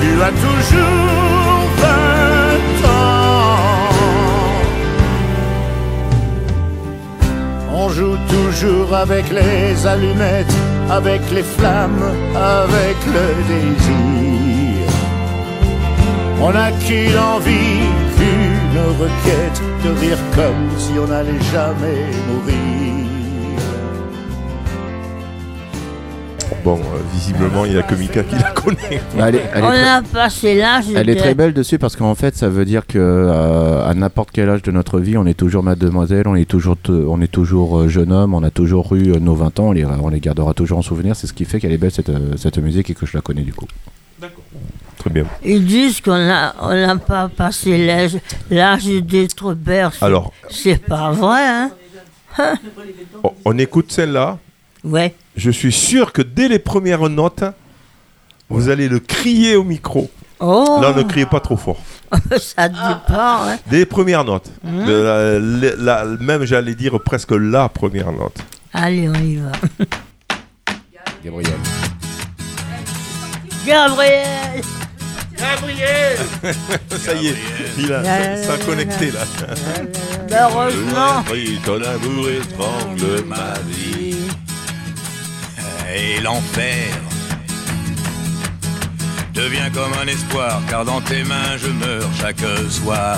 Tu 0.00 0.10
as 0.22 0.34
toujours 0.46 1.62
20 1.78 2.88
ans. 2.90 3.88
On 7.72 7.88
joue 7.88 8.18
toujours 8.28 8.94
avec 8.94 9.24
les 9.30 9.86
allumettes, 9.86 10.56
avec 10.90 11.22
les 11.32 11.42
flammes, 11.42 12.12
avec 12.36 12.96
le 13.16 13.26
désir. 13.52 14.86
On 16.42 16.50
a 16.50 16.70
qu'une 16.84 17.18
envie, 17.18 17.80
qu'une 18.16 18.80
requête 19.02 19.62
de 19.84 19.90
rire 20.00 20.22
comme 20.34 20.68
si 20.76 20.92
on 20.98 21.06
n'allait 21.06 21.44
jamais 21.50 22.04
mourir. 22.28 22.83
Bon, 26.64 26.78
euh, 26.78 26.80
visiblement, 27.12 27.66
il 27.66 27.72
n'y 27.72 27.78
a 27.78 27.82
que 27.82 27.94
Mika 27.94 28.22
qui 28.22 28.36
la 28.36 28.50
connaît. 28.52 28.78
Elle 29.18 29.34
est, 29.36 29.44
elle 29.52 29.64
est 29.64 29.66
On 29.66 29.70
très- 29.70 29.86
a 29.88 30.00
passé 30.02 30.54
l'âge 30.56 30.86
elle 30.96 31.10
est 31.10 31.16
très 31.16 31.34
belle 31.34 31.52
dessus 31.52 31.78
parce 31.78 31.94
qu'en 31.94 32.14
fait 32.14 32.34
ça 32.36 32.48
veut 32.48 32.64
dire 32.64 32.86
que 32.86 32.98
euh, 32.98 33.84
à 33.86 33.92
n'importe 33.92 34.30
quel 34.32 34.48
âge 34.48 34.62
de 34.62 34.70
notre 34.70 34.98
vie 34.98 35.18
on 35.18 35.26
est 35.26 35.34
toujours 35.34 35.62
mademoiselle, 35.62 36.26
on 36.26 36.34
est 36.34 36.48
toujours, 36.48 36.76
te- 36.82 36.90
on 36.90 37.20
est 37.20 37.28
toujours 37.30 37.80
euh, 37.80 37.88
jeune 37.88 38.12
homme, 38.12 38.32
on 38.34 38.42
a 38.42 38.50
toujours 38.50 38.94
eu 38.94 39.08
nos 39.20 39.34
20 39.34 39.60
ans, 39.60 39.64
on 39.68 39.72
les, 39.72 39.84
on 39.84 40.08
les 40.08 40.20
gardera 40.20 40.54
toujours 40.54 40.78
en 40.78 40.82
souvenir, 40.82 41.16
c'est 41.16 41.26
ce 41.26 41.34
qui 41.34 41.44
fait 41.44 41.60
qu'elle 41.60 41.72
est 41.72 41.76
belle 41.78 41.90
cette, 41.90 42.10
cette 42.38 42.56
musique 42.58 42.88
et 42.88 42.94
que 42.94 43.04
je 43.04 43.14
la 43.14 43.20
connais 43.20 43.42
du 43.42 43.52
coup. 43.52 43.66
Très 44.98 45.10
bien. 45.10 45.24
Ils 45.44 45.66
disent 45.66 46.00
qu'on 46.00 46.16
n'a 46.16 46.54
on 46.62 46.72
n'a 46.74 46.96
pas 46.96 47.28
passé 47.28 47.84
l'âge 47.86 48.16
l'âge 48.50 48.86
d'être 48.86 49.52
père. 49.52 49.92
C'est- 49.92 50.04
Alors, 50.04 50.32
C'est 50.48 50.78
pas 50.82 51.10
vrai, 51.12 51.42
hein 51.46 51.70
on, 53.22 53.30
on 53.44 53.58
écoute 53.58 53.92
celle-là. 53.92 54.38
Ouais. 54.82 55.14
Je 55.36 55.50
suis 55.50 55.72
sûr 55.72 56.12
que 56.12 56.22
dès 56.22 56.48
les 56.48 56.58
premières 56.58 57.08
notes, 57.08 57.44
vous 58.48 58.68
allez 58.68 58.88
le 58.88 59.00
crier 59.00 59.56
au 59.56 59.64
micro. 59.64 60.10
Oh 60.40 60.78
Là, 60.82 60.92
ne 60.92 61.02
criez 61.02 61.26
pas 61.26 61.40
trop 61.40 61.56
fort. 61.56 61.80
Ça 62.40 62.68
dépend, 62.68 62.94
hein 63.48 63.56
Dès 63.68 63.78
les 63.78 63.86
premières 63.86 64.24
notes. 64.24 64.50
Mhm. 64.62 64.86
De 64.86 64.92
la- 64.92 65.38
la- 65.38 66.04
la- 66.04 66.16
même, 66.20 66.44
j'allais 66.44 66.74
dire 66.74 67.00
presque 67.00 67.32
la 67.32 67.68
première 67.68 68.12
note. 68.12 68.36
Allez, 68.72 69.08
on 69.08 69.14
y 69.14 69.36
va. 69.36 69.52
Gabriel. 71.24 71.54
Gabriel 73.66 74.60
Gabriel 75.38 76.18
Ça 76.98 77.14
y 77.14 77.28
est, 77.28 77.36
il 77.78 77.92
a, 77.92 78.04
ça, 78.04 78.42
ça 78.42 78.52
a 78.54 78.58
connecté 78.58 79.10
là. 79.10 79.20
Ben, 80.28 80.48
Heureusement 80.50 81.24
ton 81.64 81.76
amour 81.82 82.28
étrangle 82.28 83.24
ma 83.26 83.54
vie. 83.66 84.16
Et 85.96 86.20
l'enfer 86.20 86.88
devient 89.32 89.70
comme 89.72 89.92
un 90.02 90.06
espoir, 90.08 90.60
car 90.68 90.84
dans 90.84 91.00
tes 91.00 91.22
mains 91.22 91.56
je 91.56 91.68
meurs 91.68 92.10
chaque 92.20 92.44
soir. 92.68 93.16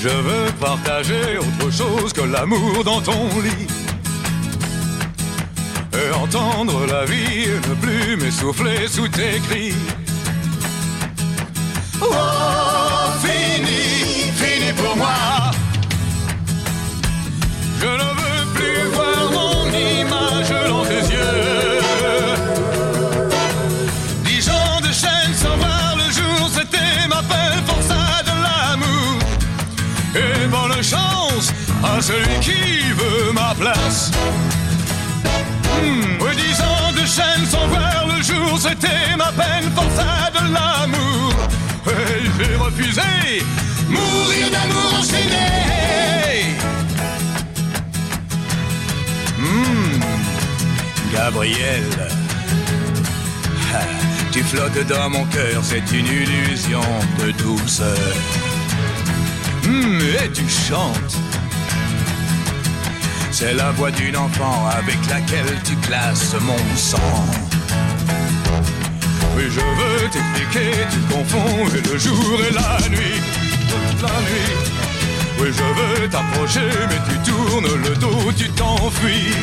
Je 0.00 0.08
veux 0.08 0.52
partager 0.60 1.38
autre 1.38 1.72
chose 1.72 2.12
que 2.12 2.20
l'amour 2.20 2.84
dans 2.84 3.00
ton 3.00 3.26
lit. 3.40 3.66
Et 5.92 6.14
entendre 6.14 6.86
la 6.86 7.04
vie 7.06 7.44
et 7.44 7.68
ne 7.68 7.74
plus 7.74 8.16
m'essouffler 8.16 8.86
sous 8.86 9.08
tes 9.08 9.40
cris. 9.48 9.74
Oh, 12.00 12.06
fini, 13.20 14.30
fini 14.36 14.72
pour 14.76 14.96
moi. 14.96 15.50
Je 17.80 17.86
ne 17.86 18.15
à 31.94 32.00
celui 32.00 32.40
qui 32.40 32.92
veut 32.92 33.32
ma 33.32 33.54
place. 33.54 34.10
Oui, 36.20 36.36
dix 36.36 36.60
ans 36.60 36.92
de 36.92 37.06
chaîne 37.06 37.46
sans 37.46 37.66
voir 37.68 38.06
le 38.06 38.22
jour, 38.22 38.58
c'était 38.58 39.16
ma 39.16 39.30
peine, 39.32 39.70
forçat 39.74 40.30
de 40.34 40.54
l'amour. 40.54 41.34
Et 41.86 42.22
j'ai 42.38 42.56
refusé 42.56 43.42
mourir 43.88 44.50
d'amour 44.50 44.98
enchaîné. 44.98 46.56
Hmm, 49.38 50.00
Gabriel, 51.12 51.84
tu 54.32 54.42
flottes 54.42 54.86
dans 54.88 55.10
mon 55.10 55.24
cœur, 55.26 55.62
c'est 55.62 55.90
une 55.92 56.06
illusion 56.06 56.80
de 57.20 57.30
douceur. 57.32 58.14
Hmm, 59.64 60.00
et 60.24 60.30
tu 60.32 60.48
chantes. 60.48 61.25
C'est 63.38 63.52
la 63.52 63.70
voix 63.72 63.90
d'une 63.90 64.16
enfant 64.16 64.66
avec 64.78 64.96
laquelle 65.10 65.60
tu 65.62 65.76
classes 65.86 66.34
mon 66.40 66.56
sang. 66.74 66.96
Oui, 69.36 69.42
je 69.50 69.60
veux 69.60 70.08
t'expliquer, 70.08 70.70
tu 70.90 71.14
confonds 71.14 71.66
le 71.92 71.98
jour 71.98 72.40
et 72.48 72.54
la 72.54 72.88
nuit. 72.88 73.20
Toute 73.68 74.00
la 74.00 74.16
nuit. 74.22 74.56
Oui, 75.38 75.48
je 75.52 75.98
veux 76.00 76.08
t'approcher, 76.08 76.70
mais 76.88 76.96
tu 77.10 77.30
tournes 77.30 77.68
le 77.86 77.94
dos, 77.96 78.32
tu 78.38 78.48
t'enfuis. 78.52 79.34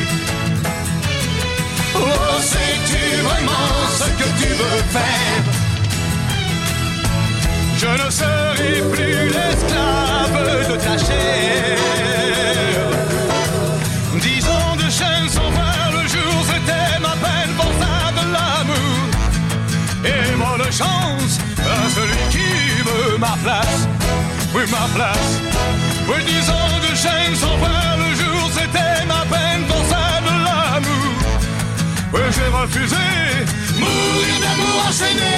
Oh, 1.94 2.40
sais-tu 2.40 3.22
vraiment 3.22 3.78
ce 3.96 4.08
que 4.20 4.28
tu 4.42 4.48
veux 4.48 4.82
faire? 4.90 5.44
Je 7.78 8.04
ne 8.04 8.10
serai 8.10 8.90
plus 8.90 9.28
l'esclave 9.28 10.68
de 10.68 10.76
ta 10.82 10.98
chair. 10.98 11.83
Ma 23.24 23.36
place. 23.42 23.88
Oui, 24.54 24.62
ma 24.70 24.86
place. 24.94 25.30
Oui, 26.08 26.18
dix 26.26 26.46
ans 26.50 26.78
de 26.86 26.92
chaîne 26.94 27.34
sans 27.42 27.56
voir 27.62 27.96
le 28.04 28.10
jour, 28.20 28.42
c'était 28.58 28.98
ma 29.06 29.22
peine 29.32 29.62
pour 29.70 29.82
ça 29.92 30.04
de 30.26 30.34
l'amour. 30.46 31.14
Oui, 32.12 32.20
j'ai 32.34 32.48
refusé 32.60 33.06
mourir 33.82 34.36
d'amour 34.44 34.76
enchaîné. 34.88 35.34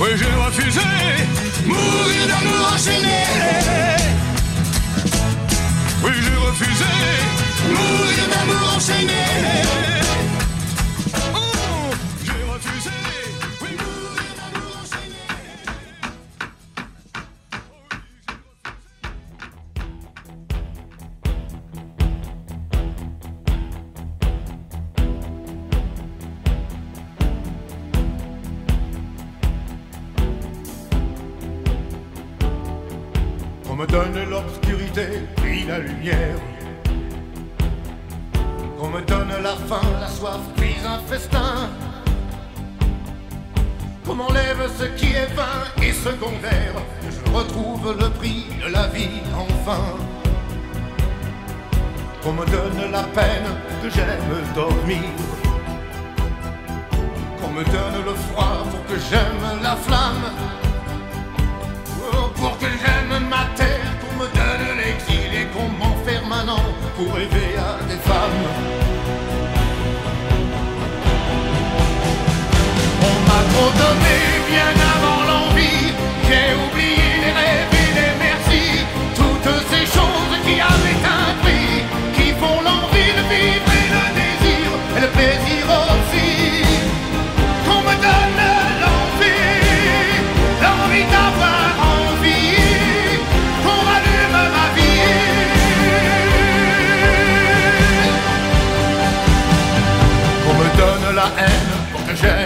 Oui, 0.00 0.10
j'ai 0.20 0.34
refusé 0.44 0.88
mourir 1.66 2.24
d'amour 2.30 2.64
enchaîné. 2.74 3.20
Oui, 6.04 6.12
j'ai 6.24 6.38
refusé 6.48 6.92
mourir 7.76 8.24
d'amour 8.32 8.66
enchaîné. 8.76 10.05
La 39.68 40.08
soif, 40.08 40.40
puis 40.56 40.76
un 40.86 40.98
festin. 41.10 41.68
Qu'on 44.04 44.14
m'enlève 44.14 44.70
ce 44.78 44.84
qui 44.84 45.06
est 45.12 45.32
vain 45.34 45.82
et 45.82 45.92
secondaire. 45.92 46.74
Je 47.02 47.32
retrouve 47.32 47.96
le 47.98 48.08
prix 48.10 48.46
de 48.64 48.72
la 48.72 48.86
vie 48.88 49.22
enfin. 49.34 49.82
Qu'on 52.22 52.32
me 52.32 52.46
donne 52.46 52.92
la 52.92 53.02
peine, 53.02 53.48
que 53.82 53.90
j'aime 53.90 54.54
dormir. 54.54 55.02
Qu'on 57.40 57.50
me 57.50 57.64
donne 57.64 58.04
le 58.04 58.14
froid 58.14 58.64
pour 58.70 58.86
que 58.86 59.00
j'aime 59.10 59.62
la 59.62 59.76
flamme. 59.76 60.30
Oh, 62.12 62.30
pour 62.36 62.56
que 62.58 62.66
j'aime 62.66 63.28
ma 63.28 63.44
terre, 63.56 63.90
qu'on 64.00 64.22
me 64.22 64.28
donne 64.28 64.76
l'exil 64.76 65.30
et 65.40 65.46
qu'on 65.52 65.68
m'enferme 65.68 66.32
an 66.48 66.62
pour 66.96 67.14
rêver 67.14 67.56
à 67.58 67.82
des 67.88 68.00
femmes. 68.08 68.95
M'a 73.36 73.42
trop 73.52 73.70
donné 73.84 74.16
bien 74.50 74.72
avant 74.94 75.20
l'envie, 75.30 75.92
j'ai 76.26 76.48
oublié 76.64 77.08
les 77.20 77.32
rêves 77.38 77.74
et 77.84 77.90
les 77.98 78.14
merci, 78.24 78.64
toutes 79.14 79.52
ces 79.70 79.84
choses 79.84 80.36
qui 80.46 80.54
avaient 80.58 81.02
un 81.04 81.28
prix, 81.42 81.84
qui 82.16 82.28
font 82.40 82.60
l'envie 82.66 83.12
de 83.18 83.24
vivre 83.28 83.70
et 83.80 83.88
le 83.94 84.04
désir, 84.20 84.66
et 84.96 85.00
le 85.04 85.08
plaisir 85.08 85.62
aussi. 85.84 86.30
Qu'on 87.66 87.80
me 87.88 87.94
donne 88.06 88.40
l'envie, 88.82 89.52
l'envie 90.62 91.06
d'avoir 91.14 91.68
envie, 91.92 92.56
qu'on 93.62 93.80
rallume 93.88 94.40
ma 94.56 94.66
vie. 94.76 95.12
Qu'on 100.42 100.54
me 100.54 100.68
donne 100.78 101.14
la 101.16 101.28
haine 101.44 101.65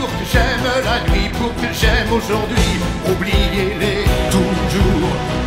pour 0.00 0.08
que 0.08 0.24
j'aime 0.32 0.64
la 0.82 1.12
nuit, 1.12 1.28
pour 1.38 1.54
que 1.56 1.72
j'aime 1.74 2.10
aujourd'hui, 2.10 2.80
oubliez-les 3.06 4.04
toujours. 4.30 5.40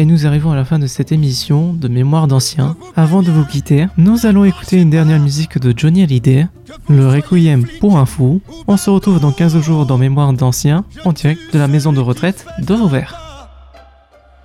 Et 0.00 0.06
nous 0.06 0.26
arrivons 0.26 0.50
à 0.50 0.56
la 0.56 0.64
fin 0.64 0.78
de 0.78 0.86
cette 0.86 1.12
émission 1.12 1.74
de 1.74 1.86
Mémoire 1.86 2.26
d'anciens. 2.26 2.74
Avant 2.96 3.20
de 3.20 3.30
vous 3.30 3.44
quitter, 3.44 3.86
nous 3.98 4.24
allons 4.24 4.46
écouter 4.46 4.78
une 4.78 4.88
dernière 4.88 5.20
musique 5.20 5.58
de 5.58 5.74
Johnny 5.76 6.02
Hallyday, 6.02 6.46
le 6.88 7.06
Requiem 7.06 7.66
pour 7.80 7.98
un 7.98 8.06
fou. 8.06 8.40
On 8.66 8.78
se 8.78 8.88
retrouve 8.88 9.20
dans 9.20 9.30
15 9.30 9.60
jours 9.60 9.84
dans 9.84 9.98
Mémoire 9.98 10.32
d'anciens, 10.32 10.86
en 11.04 11.12
direct 11.12 11.42
de 11.52 11.58
la 11.58 11.68
maison 11.68 11.92
de 11.92 12.00
retraite 12.00 12.46
de 12.60 12.74
Vauvert. 12.74 13.14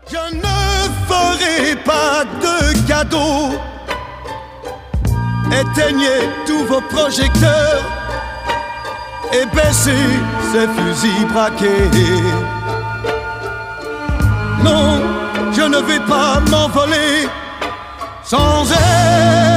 Je 0.10 0.36
ne 0.36 0.42
ferai 1.08 1.78
pas 1.86 2.26
de 2.26 2.86
cadeaux. 2.86 3.56
Éteignez 5.48 6.28
tous 6.46 6.66
vos 6.66 6.82
projecteurs 6.82 7.82
et 9.32 9.46
baissez 9.56 9.92
ces 10.52 10.68
fusils 10.68 11.28
braqués. 11.32 11.90
Non, 14.66 15.05
je 15.56 15.62
ne 15.62 15.78
vais 15.78 16.00
pas 16.02 16.42
m'envoler 16.52 17.28
sans 18.24 18.70
elle. 18.72 19.55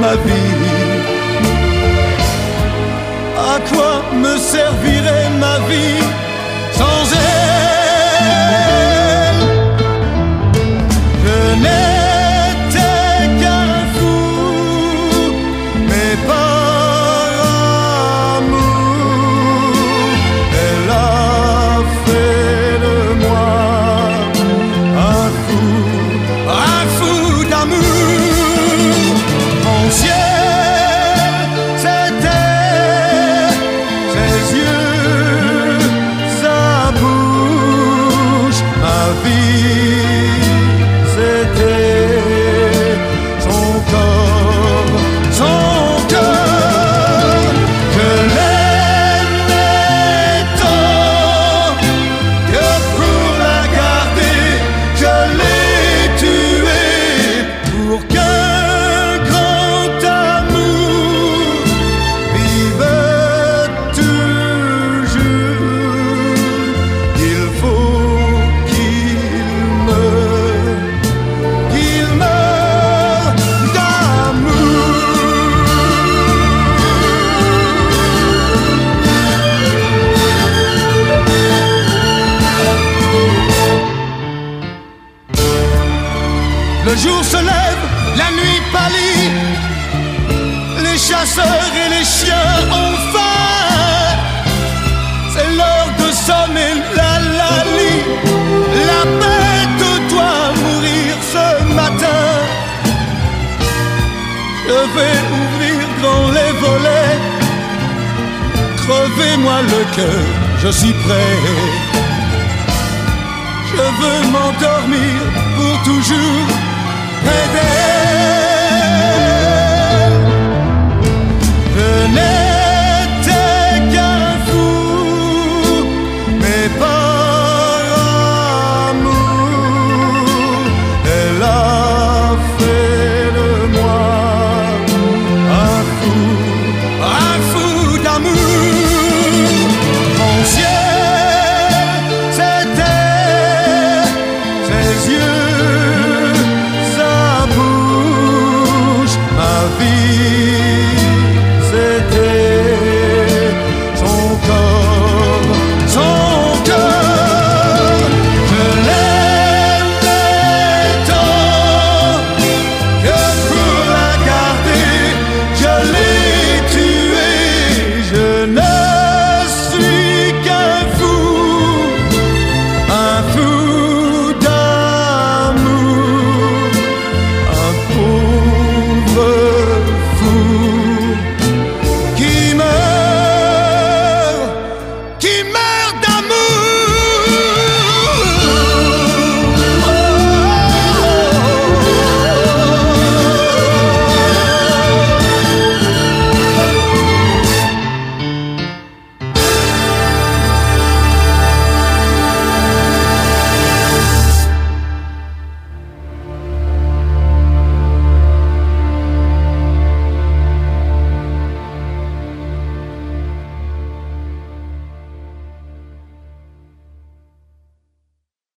Ma 0.00 0.14
vie. 0.16 0.54
À 3.52 3.58
quoi 3.70 4.02
me 4.14 4.36
servirait 4.38 5.30
ma 5.38 5.58
vie? 5.68 6.19